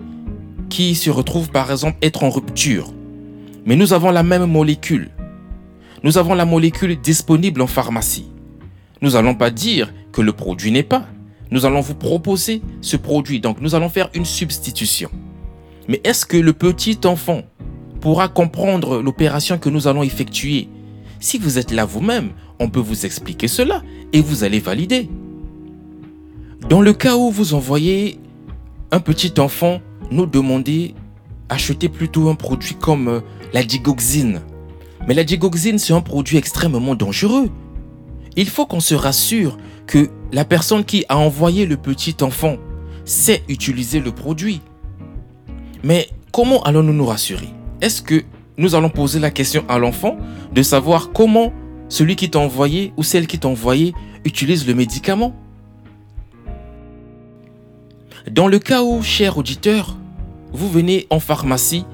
qui 0.70 0.96
se 0.96 1.12
retrouve 1.12 1.50
par 1.51 1.70
exemple 1.72 1.98
être 2.01 2.24
en 2.24 2.29
rupture, 2.29 2.93
mais 3.65 3.75
nous 3.75 3.93
avons 3.93 4.12
la 4.12 4.24
même 4.24 4.46
molécule. 4.46 5.12
Nous 6.03 6.17
avons 6.17 6.34
la 6.34 6.46
molécule 6.46 7.00
disponible 7.00 7.62
en 7.62 7.67
pharmacie. 7.67 8.27
Nous 9.01 9.12
n'allons 9.12 9.36
pas 9.36 9.51
dire 9.51 9.93
que 10.12 10.22
le 10.22 10.34
produit 10.34 10.72
n'est 10.72 10.84
pas. 10.84 11.05
Nous 11.51 11.65
allons 11.65 11.82
vous 11.82 11.96
proposer 11.96 12.62
ce 12.82 12.98
produit. 12.98 13.39
Donc 13.39 13.62
nous 13.62 13.75
allons 13.75 13.89
faire 13.89 14.10
une 14.13 14.25
substitution. 14.25 15.10
Mais 15.88 16.01
est-ce 16.03 16.25
que 16.25 16.38
le 16.38 16.53
petit 16.53 17.00
enfant 17.05 17.43
pourra 18.01 18.27
comprendre 18.27 19.01
l'opération 19.01 19.58
que 19.58 19.70
nous 19.70 19.88
allons 19.88 20.03
effectuer? 20.03 20.67
Si 21.20 21.38
vous 21.38 21.58
êtes 21.58 21.72
là 21.72 21.86
vous-même, 21.86 22.32
on 22.60 22.70
peut 22.70 22.79
vous 22.79 23.05
expliquer 23.05 23.48
cela 23.48 23.82
et 24.12 24.22
vous 24.22 24.43
allez 24.43 24.60
valider. 24.60 25.10
Dans 26.70 26.82
le 26.82 26.93
cas 26.93 27.15
où 27.15 27.29
vous 27.29 27.53
envoyez 27.53 28.20
un 28.91 29.00
petit 29.00 29.34
enfant 29.39 29.82
nous 30.12 30.25
demander 30.25 30.96
acheter 31.50 31.89
plutôt 31.89 32.29
un 32.29 32.35
produit 32.35 32.75
comme 32.75 33.07
euh, 33.07 33.19
la 33.53 33.63
digoxine. 33.63 34.41
Mais 35.07 35.13
la 35.13 35.23
digoxine, 35.23 35.79
c'est 35.79 35.93
un 35.93 36.01
produit 36.01 36.38
extrêmement 36.38 36.95
dangereux. 36.95 37.50
Il 38.35 38.50
faut 38.50 38.65
qu'on 38.65 38.79
se 38.79 38.95
rassure 38.95 39.57
que 39.85 40.09
la 40.31 40.45
personne 40.45 40.85
qui 40.85 41.05
a 41.09 41.17
envoyé 41.17 41.65
le 41.65 41.77
petit 41.77 42.15
enfant 42.21 42.57
sait 43.05 43.43
utiliser 43.50 44.00
le 44.00 44.12
produit. 44.12 44.62
Mais 45.83 46.09
comment 46.31 46.63
allons-nous 46.63 46.93
nous 46.93 47.05
rassurer? 47.05 47.50
Est-ce 47.81 48.01
que 48.01 48.23
nous 48.57 48.75
allons 48.75 48.89
poser 48.89 49.19
la 49.19 49.31
question 49.31 49.65
à 49.67 49.77
l'enfant 49.77 50.17
de 50.53 50.62
savoir 50.63 51.12
comment 51.12 51.51
celui 51.89 52.15
qui 52.15 52.29
t'a 52.29 52.39
envoyé 52.39 52.93
ou 52.97 53.03
celle 53.03 53.27
qui 53.27 53.38
t'a 53.39 53.50
envoyé 53.50 53.93
utilise 54.23 54.65
le 54.65 54.73
médicament? 54.73 55.35
Dans 58.31 58.47
le 58.47 58.57
cas 58.57 58.83
où, 58.83 59.03
cher 59.03 59.38
auditeur, 59.38 59.97
vous 60.53 60.69
venez 60.69 61.07
en 61.10 61.19
pharmacie 61.19 61.86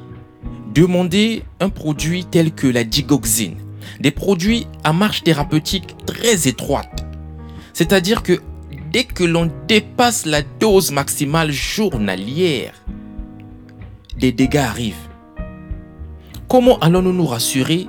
demander 0.73 1.43
un 1.59 1.69
produit 1.69 2.25
tel 2.25 2.51
que 2.51 2.67
la 2.67 2.83
digoxine, 2.83 3.55
des 3.99 4.11
produits 4.11 4.67
à 4.83 4.93
marge 4.93 5.23
thérapeutique 5.23 5.95
très 6.05 6.47
étroite. 6.47 7.05
C'est-à-dire 7.73 8.21
que 8.21 8.39
dès 8.91 9.05
que 9.05 9.23
l'on 9.23 9.51
dépasse 9.67 10.25
la 10.25 10.41
dose 10.41 10.91
maximale 10.91 11.51
journalière, 11.51 12.73
des 14.17 14.31
dégâts 14.31 14.57
arrivent. 14.57 14.95
Comment 16.47 16.77
allons-nous 16.79 17.13
nous 17.13 17.25
rassurer 17.25 17.87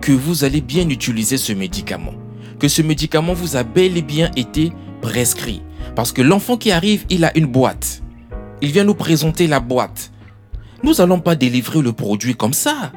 que 0.00 0.12
vous 0.12 0.44
allez 0.44 0.60
bien 0.60 0.88
utiliser 0.88 1.38
ce 1.38 1.52
médicament? 1.52 2.14
Que 2.58 2.68
ce 2.68 2.82
médicament 2.82 3.32
vous 3.32 3.56
a 3.56 3.64
bel 3.64 3.96
et 3.96 4.02
bien 4.02 4.30
été 4.36 4.72
prescrit 5.00 5.62
Parce 5.96 6.12
que 6.12 6.22
l'enfant 6.22 6.56
qui 6.56 6.70
arrive, 6.70 7.04
il 7.10 7.24
a 7.24 7.36
une 7.36 7.46
boîte. 7.46 8.02
Il 8.62 8.72
vient 8.72 8.84
nous 8.84 8.94
présenter 8.94 9.46
la 9.46 9.60
boîte. 9.60 10.10
Nous 10.82 10.94
n'allons 10.94 11.20
pas 11.20 11.34
délivrer 11.34 11.80
le 11.80 11.92
produit 11.92 12.34
comme 12.34 12.52
ça. 12.52 12.92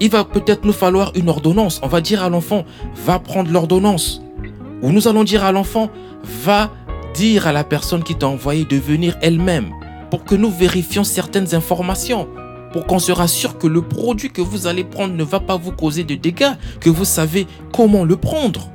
Il 0.00 0.10
va 0.10 0.24
peut-être 0.24 0.64
nous 0.64 0.72
falloir 0.72 1.12
une 1.16 1.28
ordonnance. 1.28 1.80
On 1.82 1.88
va 1.88 2.00
dire 2.00 2.22
à 2.22 2.28
l'enfant, 2.28 2.64
va 3.04 3.18
prendre 3.18 3.50
l'ordonnance. 3.50 4.22
Ou 4.82 4.90
nous 4.90 5.08
allons 5.08 5.24
dire 5.24 5.44
à 5.44 5.52
l'enfant, 5.52 5.90
va 6.44 6.70
dire 7.14 7.46
à 7.46 7.52
la 7.52 7.64
personne 7.64 8.04
qui 8.04 8.14
t'a 8.14 8.28
envoyé 8.28 8.64
de 8.64 8.76
venir 8.76 9.16
elle-même 9.20 9.70
pour 10.10 10.24
que 10.24 10.34
nous 10.34 10.50
vérifions 10.50 11.04
certaines 11.04 11.54
informations, 11.54 12.28
pour 12.72 12.86
qu'on 12.86 12.98
se 12.98 13.12
rassure 13.12 13.58
que 13.58 13.66
le 13.66 13.82
produit 13.82 14.30
que 14.30 14.42
vous 14.42 14.66
allez 14.66 14.84
prendre 14.84 15.14
ne 15.14 15.24
va 15.24 15.40
pas 15.40 15.56
vous 15.56 15.72
causer 15.72 16.04
de 16.04 16.14
dégâts, 16.14 16.52
que 16.80 16.90
vous 16.90 17.04
savez 17.04 17.46
comment 17.72 18.04
le 18.04 18.16
prendre. 18.16 18.70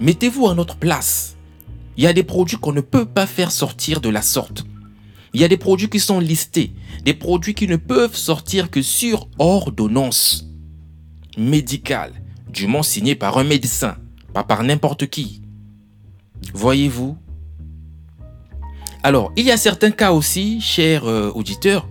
Mettez-vous 0.00 0.48
à 0.48 0.54
notre 0.54 0.76
place. 0.76 1.37
Il 1.98 2.04
y 2.04 2.06
a 2.06 2.12
des 2.12 2.22
produits 2.22 2.56
qu'on 2.56 2.72
ne 2.72 2.80
peut 2.80 3.06
pas 3.06 3.26
faire 3.26 3.50
sortir 3.50 4.00
de 4.00 4.08
la 4.08 4.22
sorte. 4.22 4.64
Il 5.34 5.40
y 5.40 5.44
a 5.44 5.48
des 5.48 5.56
produits 5.56 5.90
qui 5.90 5.98
sont 5.98 6.20
listés, 6.20 6.72
des 7.04 7.12
produits 7.12 7.54
qui 7.54 7.66
ne 7.66 7.74
peuvent 7.74 8.14
sortir 8.14 8.70
que 8.70 8.82
sur 8.82 9.28
ordonnance 9.40 10.46
médicale, 11.36 12.12
moins 12.68 12.84
signée 12.84 13.16
par 13.16 13.36
un 13.36 13.44
médecin, 13.44 13.96
pas 14.32 14.44
par 14.44 14.62
n'importe 14.62 15.08
qui. 15.08 15.42
Voyez-vous? 16.54 17.18
Alors, 19.02 19.32
il 19.36 19.44
y 19.44 19.50
a 19.50 19.56
certains 19.56 19.90
cas 19.90 20.12
aussi, 20.12 20.60
chers 20.60 21.04
euh, 21.04 21.32
auditeurs, 21.34 21.88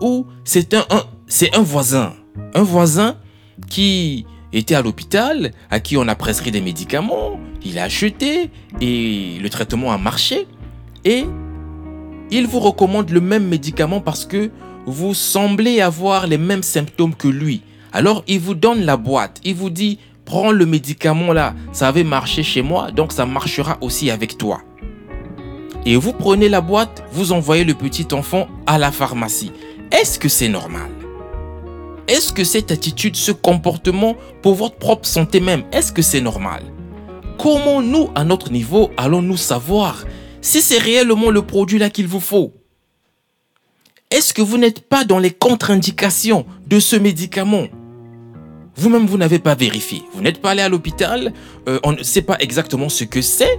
où 0.00 0.26
c'est 0.44 0.74
un 0.74 1.62
voisin, 1.62 2.14
un 2.54 2.62
voisin 2.62 3.16
qui 3.68 4.26
était 4.52 4.74
à 4.74 4.82
l'hôpital, 4.82 5.52
à 5.70 5.80
qui 5.80 5.96
on 5.96 6.08
a 6.08 6.14
prescrit 6.14 6.50
des 6.50 6.60
médicaments, 6.60 7.38
il 7.64 7.78
a 7.78 7.84
acheté 7.84 8.50
et 8.80 9.38
le 9.40 9.48
traitement 9.48 9.92
a 9.92 9.98
marché 9.98 10.46
et 11.04 11.24
il 12.30 12.46
vous 12.46 12.60
recommande 12.60 13.10
le 13.10 13.20
même 13.20 13.46
médicament 13.46 14.00
parce 14.00 14.24
que 14.24 14.50
vous 14.86 15.14
semblez 15.14 15.80
avoir 15.80 16.26
les 16.26 16.38
mêmes 16.38 16.62
symptômes 16.62 17.14
que 17.14 17.28
lui. 17.28 17.62
Alors 17.92 18.24
il 18.26 18.40
vous 18.40 18.54
donne 18.54 18.84
la 18.84 18.96
boîte, 18.96 19.40
il 19.44 19.54
vous 19.54 19.70
dit 19.70 19.98
prends 20.24 20.52
le 20.52 20.66
médicament 20.66 21.32
là, 21.32 21.54
ça 21.72 21.88
avait 21.88 22.04
marché 22.04 22.42
chez 22.42 22.62
moi, 22.62 22.90
donc 22.90 23.12
ça 23.12 23.26
marchera 23.26 23.78
aussi 23.80 24.10
avec 24.10 24.38
toi. 24.38 24.62
Et 25.86 25.96
vous 25.96 26.12
prenez 26.12 26.48
la 26.48 26.60
boîte, 26.60 27.02
vous 27.12 27.32
envoyez 27.32 27.64
le 27.64 27.74
petit 27.74 28.06
enfant 28.12 28.48
à 28.66 28.78
la 28.78 28.92
pharmacie. 28.92 29.50
Est-ce 29.90 30.18
que 30.18 30.28
c'est 30.28 30.48
normal? 30.48 30.99
Est-ce 32.10 32.32
que 32.32 32.42
cette 32.42 32.72
attitude, 32.72 33.14
ce 33.14 33.30
comportement 33.30 34.16
pour 34.42 34.56
votre 34.56 34.74
propre 34.74 35.06
santé 35.06 35.38
même, 35.38 35.62
est-ce 35.70 35.92
que 35.92 36.02
c'est 36.02 36.20
normal? 36.20 36.64
Comment 37.38 37.80
nous, 37.80 38.10
à 38.16 38.24
notre 38.24 38.50
niveau, 38.50 38.90
allons-nous 38.96 39.36
savoir 39.36 40.04
si 40.40 40.60
c'est 40.60 40.78
réellement 40.78 41.30
le 41.30 41.42
produit 41.42 41.78
là 41.78 41.88
qu'il 41.88 42.08
vous 42.08 42.18
faut? 42.18 42.52
Est-ce 44.10 44.34
que 44.34 44.42
vous 44.42 44.58
n'êtes 44.58 44.88
pas 44.88 45.04
dans 45.04 45.20
les 45.20 45.30
contre-indications 45.30 46.46
de 46.66 46.80
ce 46.80 46.96
médicament? 46.96 47.68
Vous-même, 48.74 49.06
vous, 49.06 49.16
n'avez 49.16 49.38
pas 49.38 49.54
vérifié. 49.54 50.02
Vous 50.12 50.20
n'êtes 50.20 50.42
pas 50.42 50.50
allé 50.50 50.62
à 50.62 50.68
l'hôpital, 50.68 51.32
euh, 51.68 51.78
on 51.84 51.92
ne 51.92 52.02
sait 52.02 52.22
pas 52.22 52.38
exactement 52.40 52.88
ce 52.88 53.04
que 53.04 53.22
c'est, 53.22 53.56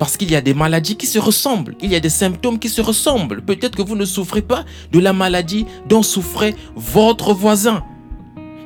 parce 0.00 0.16
qu'il 0.16 0.30
y 0.30 0.34
a 0.34 0.40
des 0.40 0.54
maladies 0.54 0.96
qui 0.96 1.06
se 1.06 1.18
ressemblent, 1.18 1.76
il 1.82 1.92
y 1.92 1.94
a 1.94 2.00
des 2.00 2.08
symptômes 2.08 2.58
qui 2.58 2.70
se 2.70 2.80
ressemblent. 2.80 3.42
Peut-être 3.42 3.76
que 3.76 3.82
vous 3.82 3.96
ne 3.96 4.06
souffrez 4.06 4.40
pas 4.40 4.64
de 4.92 4.98
la 4.98 5.12
maladie 5.12 5.66
dont 5.90 6.02
souffrait 6.02 6.54
votre 6.74 7.34
voisin. 7.34 7.84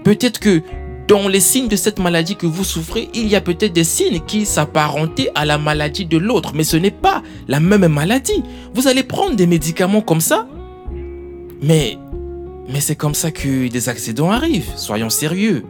Peut-être 0.05 0.38
que 0.38 0.62
dans 1.09 1.26
les 1.26 1.41
signes 1.41 1.67
de 1.67 1.75
cette 1.75 1.99
maladie 1.99 2.37
que 2.37 2.47
vous 2.47 2.62
souffrez, 2.62 3.11
il 3.14 3.26
y 3.26 3.35
a 3.35 3.41
peut-être 3.41 3.73
des 3.73 3.83
signes 3.83 4.21
qui 4.21 4.47
s'apparentaient 4.47 5.33
à 5.35 5.45
la 5.45 5.59
maladie 5.59 6.07
de 6.07 6.19
l'autre, 6.19 6.53
mais 6.55 6.62
ce 6.62 6.76
n'est 6.76 6.93
pas 6.93 7.21
la 7.49 7.59
même 7.59 7.88
maladie. 7.88 8.45
Vous 8.73 8.87
allez 8.87 9.03
prendre 9.03 9.35
des 9.35 9.49
médicaments 9.49 10.03
comme 10.03 10.21
ça, 10.21 10.47
mais, 11.61 11.99
mais 12.69 12.81
c'est 12.81 12.95
comme 12.95 13.14
ça 13.14 13.33
que 13.33 13.67
des 13.67 13.88
accidents 13.88 14.31
arrivent. 14.31 14.71
Soyons 14.76 15.11
sérieux. 15.11 15.64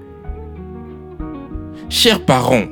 Chers 1.89 2.23
parents, 2.23 2.67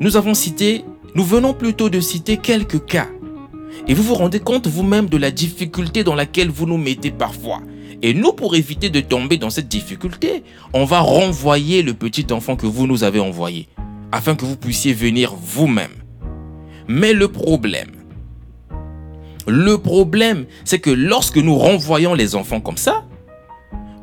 nous 0.00 0.16
avons 0.16 0.32
cité 0.32 0.86
nous 1.18 1.24
venons 1.24 1.52
plutôt 1.52 1.90
de 1.90 1.98
citer 1.98 2.36
quelques 2.36 2.86
cas. 2.86 3.08
Et 3.88 3.94
vous 3.94 4.04
vous 4.04 4.14
rendez 4.14 4.38
compte 4.38 4.68
vous-même 4.68 5.08
de 5.08 5.16
la 5.16 5.32
difficulté 5.32 6.04
dans 6.04 6.14
laquelle 6.14 6.48
vous 6.48 6.64
nous 6.64 6.76
mettez 6.76 7.10
parfois. 7.10 7.60
Et 8.02 8.14
nous, 8.14 8.32
pour 8.32 8.54
éviter 8.54 8.88
de 8.88 9.00
tomber 9.00 9.36
dans 9.36 9.50
cette 9.50 9.66
difficulté, 9.66 10.44
on 10.72 10.84
va 10.84 11.00
renvoyer 11.00 11.82
le 11.82 11.92
petit 11.92 12.32
enfant 12.32 12.54
que 12.54 12.68
vous 12.68 12.86
nous 12.86 13.02
avez 13.02 13.18
envoyé, 13.18 13.66
afin 14.12 14.36
que 14.36 14.44
vous 14.44 14.54
puissiez 14.54 14.92
venir 14.92 15.34
vous-même. 15.34 15.90
Mais 16.86 17.12
le 17.12 17.26
problème, 17.26 17.90
le 19.48 19.76
problème, 19.76 20.46
c'est 20.64 20.78
que 20.78 20.90
lorsque 20.90 21.38
nous 21.38 21.58
renvoyons 21.58 22.14
les 22.14 22.36
enfants 22.36 22.60
comme 22.60 22.76
ça, 22.76 23.04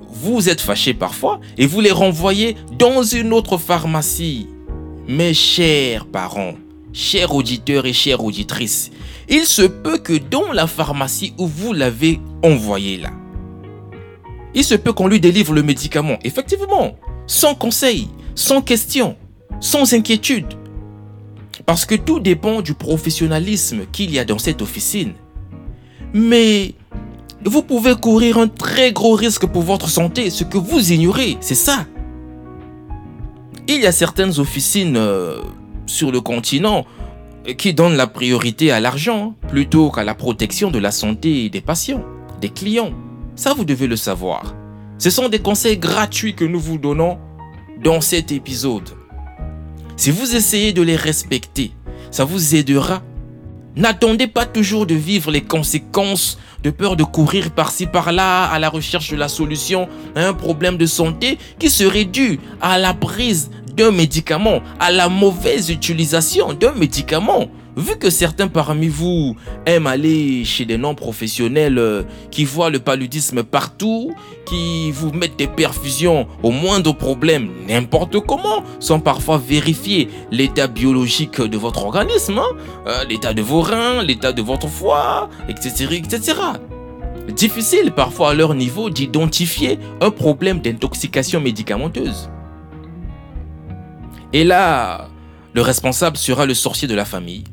vous 0.09 0.49
êtes 0.49 0.59
fâchés 0.59 0.93
parfois 0.93 1.39
et 1.57 1.65
vous 1.65 1.79
les 1.79 1.91
renvoyez 1.91 2.57
dans 2.77 3.03
une 3.03 3.31
autre 3.31 3.57
pharmacie. 3.57 4.49
Mes 5.07 5.33
chers 5.33 6.07
parents, 6.07 6.55
chers 6.95 7.35
auditeurs 7.35 7.85
et 7.85 7.93
chères 7.93 8.23
auditrices, 8.23 8.89
il 9.29 9.45
se 9.45 9.63
peut 9.63 9.97
que 9.97 10.17
dans 10.17 10.51
la 10.53 10.65
pharmacie 10.65 11.33
où 11.37 11.45
vous 11.45 11.73
l'avez 11.73 12.19
envoyé 12.41 12.97
là, 12.97 13.11
il 14.55 14.63
se 14.63 14.75
peut 14.75 14.93
qu'on 14.93 15.07
lui 15.07 15.19
délivre 15.19 15.53
le 15.53 15.61
médicament, 15.61 16.17
effectivement, 16.23 16.95
sans 17.27 17.53
conseil, 17.53 18.07
sans 18.33 18.61
question, 18.61 19.17
sans 19.59 19.93
inquiétude. 19.93 20.53
Parce 21.65 21.85
que 21.85 21.95
tout 21.95 22.19
dépend 22.21 22.61
du 22.61 22.73
professionnalisme 22.73 23.85
qu'il 23.91 24.11
y 24.11 24.19
a 24.19 24.23
dans 24.23 24.37
cette 24.37 24.61
officine. 24.61 25.13
Mais 26.13 26.75
vous 27.43 27.63
pouvez 27.63 27.95
courir 27.95 28.37
un 28.37 28.47
très 28.47 28.93
gros 28.93 29.13
risque 29.13 29.45
pour 29.47 29.63
votre 29.63 29.89
santé, 29.89 30.29
ce 30.29 30.45
que 30.45 30.57
vous 30.57 30.93
ignorez, 30.93 31.37
c'est 31.41 31.55
ça. 31.55 31.85
Il 33.67 33.81
y 33.81 33.87
a 33.87 33.91
certaines 33.91 34.39
officines 34.39 34.95
euh, 34.95 35.39
sur 35.85 36.11
le 36.11 36.21
continent 36.21 36.85
qui 37.57 37.73
donne 37.73 37.95
la 37.95 38.07
priorité 38.07 38.71
à 38.71 38.79
l'argent 38.79 39.35
plutôt 39.47 39.91
qu'à 39.91 40.03
la 40.03 40.15
protection 40.15 40.71
de 40.71 40.79
la 40.79 40.91
santé 40.91 41.49
des 41.49 41.61
patients, 41.61 42.03
des 42.41 42.49
clients. 42.49 42.91
Ça, 43.35 43.53
vous 43.53 43.65
devez 43.65 43.87
le 43.87 43.95
savoir. 43.95 44.55
Ce 44.97 45.09
sont 45.09 45.29
des 45.29 45.39
conseils 45.39 45.77
gratuits 45.77 46.35
que 46.35 46.45
nous 46.45 46.59
vous 46.59 46.77
donnons 46.77 47.19
dans 47.83 48.01
cet 48.01 48.31
épisode. 48.31 48.89
Si 49.97 50.11
vous 50.11 50.35
essayez 50.35 50.73
de 50.73 50.81
les 50.81 50.95
respecter, 50.95 51.71
ça 52.11 52.23
vous 52.23 52.55
aidera. 52.55 53.01
N'attendez 53.75 54.27
pas 54.27 54.45
toujours 54.45 54.85
de 54.85 54.95
vivre 54.95 55.31
les 55.31 55.41
conséquences 55.41 56.39
de 56.63 56.71
peur 56.71 56.95
de 56.95 57.03
courir 57.03 57.51
par-ci 57.51 57.85
par-là 57.85 58.45
à 58.45 58.57
la 58.57 58.69
recherche 58.69 59.11
de 59.11 59.17
la 59.17 59.27
solution 59.27 59.87
à 60.15 60.25
un 60.25 60.33
problème 60.33 60.77
de 60.77 60.85
santé 60.85 61.37
qui 61.59 61.69
serait 61.69 62.05
dû 62.05 62.39
à 62.59 62.79
la 62.79 62.93
prise 62.93 63.51
d'un 63.75 63.91
médicament, 63.91 64.61
à 64.79 64.91
la 64.91 65.09
mauvaise 65.09 65.69
utilisation 65.69 66.53
d'un 66.53 66.73
médicament. 66.73 67.47
Vu 67.77 67.97
que 67.97 68.09
certains 68.09 68.47
parmi 68.47 68.87
vous 68.87 69.35
aiment 69.65 69.87
aller 69.87 70.45
chez 70.45 70.63
des 70.63 70.77
non-professionnels 70.77 71.77
euh, 71.77 72.03
qui 72.31 72.45
voient 72.45 72.69
le 72.69 72.79
paludisme 72.79 73.43
partout, 73.43 74.13
qui 74.45 74.91
vous 74.91 75.11
mettent 75.11 75.37
des 75.37 75.47
perfusions 75.47 76.25
au 76.41 76.51
moindre 76.51 76.93
problème, 76.93 77.49
n'importe 77.67 78.21
comment, 78.21 78.63
sans 78.79 79.01
parfois 79.01 79.37
vérifier 79.45 80.07
l'état 80.31 80.67
biologique 80.67 81.41
de 81.41 81.57
votre 81.57 81.83
organisme, 81.83 82.39
hein, 82.39 82.57
euh, 82.87 83.03
l'état 83.09 83.33
de 83.33 83.41
vos 83.41 83.61
reins, 83.61 84.03
l'état 84.03 84.31
de 84.31 84.41
votre 84.41 84.69
foie, 84.69 85.29
etc., 85.49 85.87
etc. 85.91 86.33
Difficile 87.33 87.91
parfois 87.91 88.29
à 88.29 88.33
leur 88.33 88.53
niveau 88.53 88.89
d'identifier 88.89 89.79
un 89.99 90.11
problème 90.11 90.59
d'intoxication 90.59 91.41
médicamenteuse. 91.41 92.29
Et 94.35 94.43
là, 94.43 95.07
le 95.53 95.61
responsable 95.61 96.17
sera 96.17 96.45
le 96.45 96.53
sorcier 96.53 96.89
de 96.89 96.93
la 96.93 97.05
famille. 97.05 97.45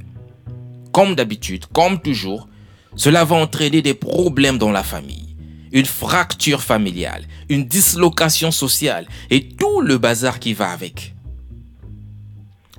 Comme 0.91 1.15
d'habitude, 1.15 1.67
comme 1.67 2.01
toujours, 2.01 2.49
cela 2.97 3.25
va 3.25 3.37
entraîner 3.37 3.83
des 3.83 3.95
problèmes 3.95 4.59
dans 4.59 4.73
la 4.73 4.83
famille, 4.83 5.37
une 5.71 5.87
fracture 5.87 6.61
familiale, 6.61 7.29
une 7.49 7.67
dislocation 7.67 8.51
sociale 8.51 9.07
et 9.31 9.47
tout 9.47 9.81
le 9.81 9.97
bazar 9.97 10.41
qui 10.41 10.55
va 10.55 10.71
avec. 10.71 11.15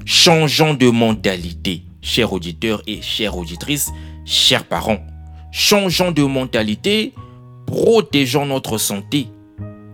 Changeons 0.04 0.74
de 0.74 0.90
mentalité, 0.90 1.84
chers 2.02 2.34
auditeurs 2.34 2.84
et 2.86 3.02
chères 3.02 3.38
auditrices, 3.38 3.90
chers 4.26 4.66
parents. 4.66 5.00
Changeons 5.54 6.12
de 6.12 6.24
mentalité, 6.24 7.14
protégeons 7.68 8.48
notre 8.48 8.78
santé. 8.78 9.28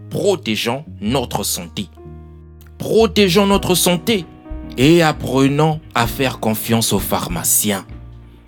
Protégeons 0.10 0.84
notre 1.00 1.43
santé 1.43 1.89
protégeons 2.80 3.46
notre 3.46 3.76
santé 3.76 4.26
et 4.78 5.04
apprenons 5.04 5.80
à 5.94 6.08
faire 6.08 6.39
confiance 6.39 6.94
aux 6.94 7.00
pharmaciens. 7.00 7.86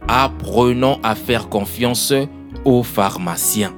Apprenons 0.07 0.99
à 1.03 1.13
faire 1.13 1.49
confiance 1.49 2.13
aux 2.65 2.81
pharmaciens. 2.81 3.73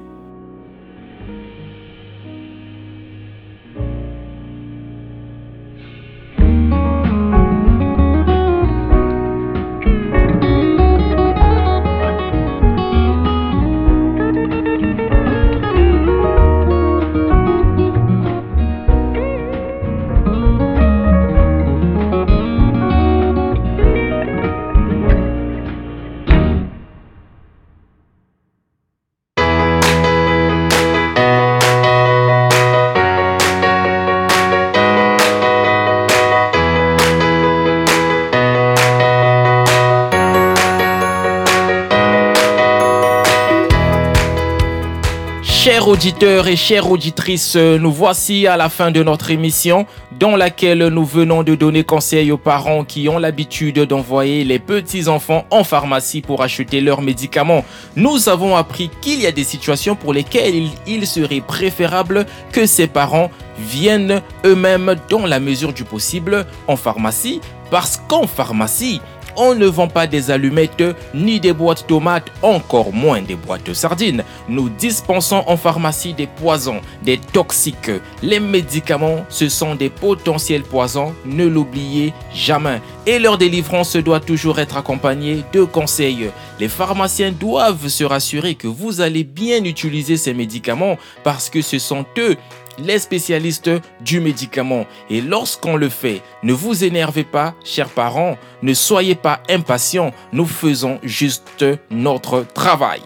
Chers 45.84 45.92
auditeurs 45.92 46.48
et 46.48 46.56
chères 46.56 46.90
auditrices, 46.90 47.56
nous 47.56 47.92
voici 47.92 48.46
à 48.46 48.56
la 48.56 48.70
fin 48.70 48.90
de 48.90 49.02
notre 49.02 49.30
émission 49.30 49.84
dans 50.18 50.34
laquelle 50.34 50.88
nous 50.88 51.04
venons 51.04 51.42
de 51.42 51.54
donner 51.54 51.84
conseil 51.84 52.32
aux 52.32 52.38
parents 52.38 52.84
qui 52.84 53.06
ont 53.10 53.18
l'habitude 53.18 53.80
d'envoyer 53.80 54.44
les 54.44 54.58
petits-enfants 54.58 55.44
en 55.50 55.62
pharmacie 55.62 56.22
pour 56.22 56.42
acheter 56.42 56.80
leurs 56.80 57.02
médicaments. 57.02 57.66
Nous 57.96 58.30
avons 58.30 58.56
appris 58.56 58.90
qu'il 59.02 59.20
y 59.20 59.26
a 59.26 59.32
des 59.32 59.44
situations 59.44 59.94
pour 59.94 60.14
lesquelles 60.14 60.68
il 60.86 61.06
serait 61.06 61.42
préférable 61.42 62.24
que 62.50 62.64
ces 62.64 62.86
parents 62.86 63.30
viennent 63.58 64.22
eux-mêmes 64.46 64.96
dans 65.10 65.26
la 65.26 65.38
mesure 65.38 65.74
du 65.74 65.84
possible 65.84 66.46
en 66.66 66.76
pharmacie 66.76 67.42
parce 67.70 68.00
qu'en 68.08 68.26
pharmacie, 68.26 69.00
on 69.36 69.54
ne 69.54 69.66
vend 69.66 69.88
pas 69.88 70.06
des 70.06 70.30
allumettes 70.30 70.82
ni 71.14 71.40
des 71.40 71.52
boîtes 71.52 71.86
tomates, 71.86 72.30
encore 72.42 72.92
moins 72.92 73.22
des 73.22 73.36
boîtes 73.36 73.72
sardines. 73.72 74.24
Nous 74.48 74.68
dispensons 74.68 75.44
en 75.46 75.56
pharmacie 75.56 76.14
des 76.14 76.26
poisons, 76.26 76.80
des 77.02 77.18
toxiques. 77.18 77.90
Les 78.22 78.40
médicaments, 78.40 79.24
ce 79.28 79.48
sont 79.48 79.74
des 79.74 79.90
potentiels 79.90 80.62
poisons, 80.62 81.14
ne 81.24 81.46
l'oubliez 81.46 82.12
jamais. 82.32 82.80
Et 83.06 83.18
leur 83.18 83.38
délivrance 83.38 83.96
doit 83.96 84.20
toujours 84.20 84.58
être 84.58 84.76
accompagnée 84.76 85.44
de 85.52 85.64
conseils. 85.64 86.30
Les 86.58 86.68
pharmaciens 86.68 87.32
doivent 87.32 87.88
se 87.88 88.04
rassurer 88.04 88.54
que 88.54 88.66
vous 88.66 89.00
allez 89.00 89.24
bien 89.24 89.62
utiliser 89.64 90.16
ces 90.16 90.34
médicaments 90.34 90.96
parce 91.22 91.50
que 91.50 91.62
ce 91.62 91.78
sont 91.78 92.06
eux 92.18 92.36
les 92.78 92.98
spécialistes 92.98 93.70
du 94.00 94.20
médicament. 94.20 94.86
Et 95.10 95.20
lorsqu'on 95.20 95.76
le 95.76 95.88
fait, 95.88 96.22
ne 96.42 96.52
vous 96.52 96.84
énervez 96.84 97.24
pas, 97.24 97.54
chers 97.64 97.88
parents, 97.88 98.36
ne 98.62 98.74
soyez 98.74 99.14
pas 99.14 99.40
impatients, 99.48 100.12
nous 100.32 100.46
faisons 100.46 100.98
juste 101.02 101.64
notre 101.90 102.44
travail. 102.54 103.02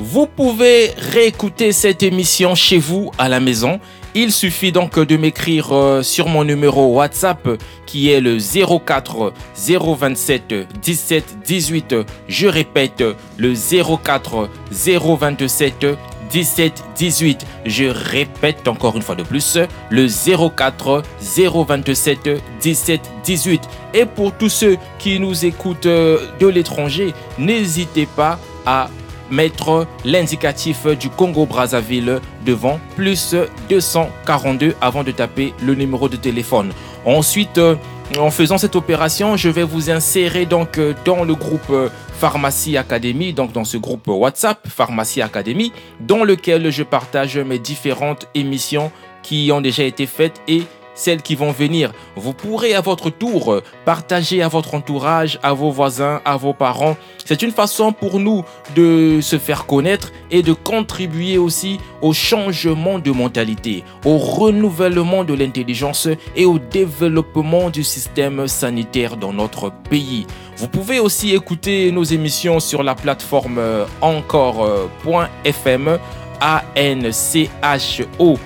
Vous 0.00 0.26
pouvez 0.26 0.90
réécouter 0.98 1.72
cette 1.72 2.02
émission 2.02 2.54
chez 2.54 2.78
vous 2.78 3.12
à 3.16 3.28
la 3.28 3.38
maison. 3.38 3.80
Il 4.16 4.32
suffit 4.32 4.72
donc 4.72 4.98
de 4.98 5.16
m'écrire 5.16 5.72
euh, 5.72 6.02
sur 6.02 6.28
mon 6.28 6.44
numéro 6.44 6.94
WhatsApp 6.94 7.48
qui 7.86 8.10
est 8.10 8.20
le 8.20 8.38
04 8.38 9.32
027 9.56 10.54
17 10.80 11.38
18. 11.44 11.94
Je 12.28 12.46
répète, 12.46 13.02
le 13.38 13.54
04 13.54 14.48
027 14.70 15.86
17 16.30 16.84
18. 16.96 17.46
Je 17.66 17.84
répète 17.84 18.66
encore 18.68 18.96
une 18.96 19.02
fois 19.02 19.14
de 19.14 19.22
plus, 19.22 19.58
le 19.90 20.06
04 20.08 21.02
027 21.20 22.28
17 22.60 23.00
18. 23.24 23.62
Et 23.94 24.04
pour 24.06 24.32
tous 24.32 24.48
ceux 24.48 24.76
qui 24.98 25.20
nous 25.20 25.44
écoutent 25.44 25.86
euh, 25.86 26.18
de 26.40 26.46
l'étranger, 26.46 27.14
n'hésitez 27.38 28.06
pas 28.06 28.38
à 28.66 28.88
mettre 29.30 29.86
l'indicatif 30.04 30.86
du 30.86 31.08
Congo-Brazzaville 31.08 32.20
devant 32.44 32.78
plus 32.94 33.34
242 33.68 34.74
avant 34.80 35.02
de 35.02 35.10
taper 35.10 35.54
le 35.62 35.74
numéro 35.74 36.08
de 36.08 36.16
téléphone. 36.16 36.72
Ensuite, 37.04 37.58
euh, 37.58 37.76
en 38.18 38.30
faisant 38.30 38.58
cette 38.58 38.76
opération, 38.76 39.36
je 39.36 39.48
vais 39.48 39.62
vous 39.62 39.90
insérer 39.90 40.46
donc 40.46 40.78
euh, 40.78 40.94
dans 41.04 41.24
le 41.24 41.34
groupe 41.34 41.70
euh, 41.70 41.88
Pharmacie 42.18 42.76
Academy, 42.76 43.32
donc 43.32 43.52
dans 43.52 43.64
ce 43.64 43.76
groupe 43.76 44.06
WhatsApp 44.06 44.66
Pharmacie 44.68 45.20
Academy, 45.20 45.72
dans 46.00 46.24
lequel 46.24 46.70
je 46.70 46.82
partage 46.82 47.36
mes 47.36 47.58
différentes 47.58 48.26
émissions 48.34 48.90
qui 49.22 49.50
ont 49.52 49.60
déjà 49.60 49.84
été 49.84 50.06
faites 50.06 50.40
et 50.48 50.62
celles 50.94 51.22
qui 51.22 51.34
vont 51.34 51.52
venir. 51.52 51.92
Vous 52.16 52.32
pourrez 52.32 52.74
à 52.74 52.80
votre 52.80 53.10
tour 53.10 53.60
partager 53.84 54.42
à 54.42 54.48
votre 54.48 54.74
entourage, 54.74 55.38
à 55.42 55.52
vos 55.52 55.70
voisins, 55.70 56.20
à 56.24 56.36
vos 56.36 56.52
parents. 56.52 56.96
C'est 57.24 57.42
une 57.42 57.50
façon 57.52 57.92
pour 57.92 58.20
nous 58.20 58.44
de 58.74 59.20
se 59.20 59.38
faire 59.38 59.66
connaître 59.66 60.12
et 60.30 60.42
de 60.42 60.52
contribuer 60.52 61.38
aussi 61.38 61.78
au 62.02 62.12
changement 62.12 62.98
de 62.98 63.10
mentalité, 63.10 63.82
au 64.04 64.18
renouvellement 64.18 65.24
de 65.24 65.34
l'intelligence 65.34 66.08
et 66.36 66.44
au 66.44 66.58
développement 66.58 67.70
du 67.70 67.82
système 67.82 68.46
sanitaire 68.46 69.16
dans 69.16 69.32
notre 69.32 69.72
pays. 69.90 70.26
Vous 70.56 70.68
pouvez 70.68 71.00
aussi 71.00 71.34
écouter 71.34 71.90
nos 71.90 72.04
émissions 72.04 72.60
sur 72.60 72.82
la 72.82 72.94
plateforme 72.94 73.60
encore.fm, 74.00 75.98
A-N-C-H-O. 76.40 78.38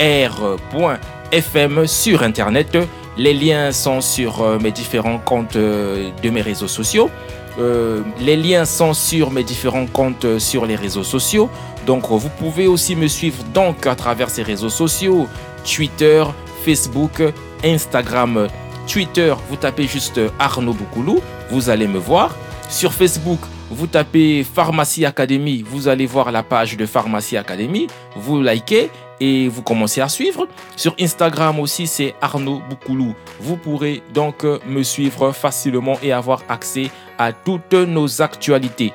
R.fm 0.00 1.21
FM 1.32 1.86
sur 1.86 2.22
Internet. 2.22 2.76
Les 3.16 3.32
liens 3.32 3.72
sont 3.72 4.00
sur 4.00 4.42
euh, 4.42 4.58
mes 4.58 4.70
différents 4.70 5.18
comptes 5.18 5.56
euh, 5.56 6.10
de 6.22 6.30
mes 6.30 6.42
réseaux 6.42 6.68
sociaux. 6.68 7.10
Euh, 7.58 8.02
les 8.20 8.36
liens 8.36 8.64
sont 8.64 8.92
sur 8.92 9.30
mes 9.30 9.42
différents 9.42 9.86
comptes 9.86 10.38
sur 10.38 10.66
les 10.66 10.76
réseaux 10.76 11.04
sociaux. 11.04 11.48
Donc 11.86 12.04
vous 12.08 12.28
pouvez 12.28 12.66
aussi 12.66 12.94
me 12.94 13.08
suivre 13.08 13.42
donc 13.54 13.86
à 13.86 13.94
travers 13.94 14.30
ces 14.30 14.42
réseaux 14.42 14.68
sociaux. 14.68 15.26
Twitter, 15.64 16.24
Facebook, 16.64 17.22
Instagram. 17.64 18.48
Twitter, 18.86 19.34
vous 19.48 19.56
tapez 19.56 19.86
juste 19.86 20.20
Arnaud 20.38 20.74
Boukoulou, 20.74 21.20
vous 21.50 21.70
allez 21.70 21.86
me 21.86 21.98
voir. 21.98 22.36
Sur 22.68 22.92
Facebook, 22.92 23.38
vous 23.70 23.86
tapez 23.86 24.44
Pharmacie 24.44 25.06
Academy, 25.06 25.64
vous 25.66 25.88
allez 25.88 26.06
voir 26.06 26.32
la 26.32 26.42
page 26.42 26.76
de 26.76 26.84
Pharmacie 26.84 27.36
Academy, 27.36 27.86
vous 28.16 28.42
likez 28.42 28.90
et 29.20 29.48
vous 29.48 29.62
commencez 29.62 30.00
à 30.00 30.08
suivre. 30.08 30.48
Sur 30.76 30.94
Instagram 31.00 31.58
aussi, 31.60 31.86
c'est 31.86 32.14
Arnaud 32.20 32.62
Boukoulou. 32.68 33.14
Vous 33.40 33.56
pourrez 33.56 34.02
donc 34.12 34.44
me 34.66 34.82
suivre 34.82 35.32
facilement 35.32 35.98
et 36.02 36.12
avoir 36.12 36.42
accès 36.48 36.90
à 37.18 37.32
toutes 37.32 37.74
nos 37.74 38.22
actualités. 38.22 38.92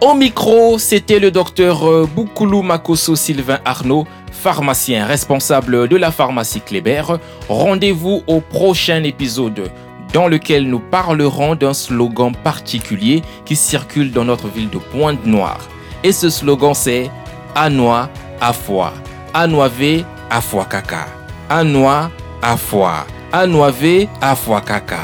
Au 0.00 0.12
micro, 0.12 0.78
c'était 0.78 1.18
le 1.18 1.30
docteur 1.30 2.06
Boukoulou 2.08 2.62
Makoso 2.62 3.16
Sylvain 3.16 3.60
Arnaud, 3.64 4.06
pharmacien 4.32 5.06
responsable 5.06 5.88
de 5.88 5.96
la 5.96 6.10
pharmacie 6.10 6.60
Kléber. 6.60 7.02
Rendez-vous 7.48 8.22
au 8.26 8.40
prochain 8.40 9.02
épisode 9.04 9.70
dans 10.12 10.28
lequel 10.28 10.68
nous 10.68 10.78
parlerons 10.78 11.54
d'un 11.54 11.74
slogan 11.74 12.32
particulier 12.44 13.22
qui 13.44 13.56
circule 13.56 14.12
dans 14.12 14.24
notre 14.24 14.48
ville 14.48 14.70
de 14.70 14.78
Pointe-Noire. 14.78 15.60
Et 16.02 16.12
ce 16.12 16.28
slogan 16.28 16.74
c'est 16.74 17.10
Anoa 17.54 18.10
Afwa. 18.44 18.92
Anoave 19.32 20.04
Afwa 20.30 20.64
Kaka. 20.66 21.06
Anoa 21.48 22.10
Afwa. 22.42 23.06
Anoave 23.32 24.06
Afwa 24.20 24.60
Kaka. 24.60 24.98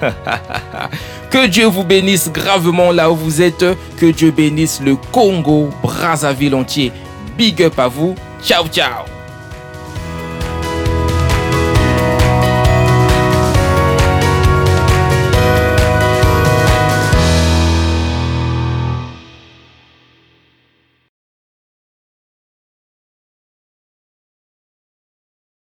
que 1.30 1.48
Dieu 1.48 1.66
vous 1.66 1.82
bénisse 1.82 2.30
gravement 2.30 2.92
là 2.92 3.10
où 3.10 3.16
vous 3.16 3.42
êtes. 3.42 3.64
Que 3.98 4.06
Dieu 4.12 4.30
bénisse 4.30 4.80
le 4.80 4.94
Congo, 5.10 5.70
Brazzaville 5.82 6.54
entier. 6.54 6.92
Big 7.36 7.60
up 7.64 7.78
à 7.80 7.88
vous. 7.88 8.14
Ciao, 8.44 8.68
ciao. 8.68 9.17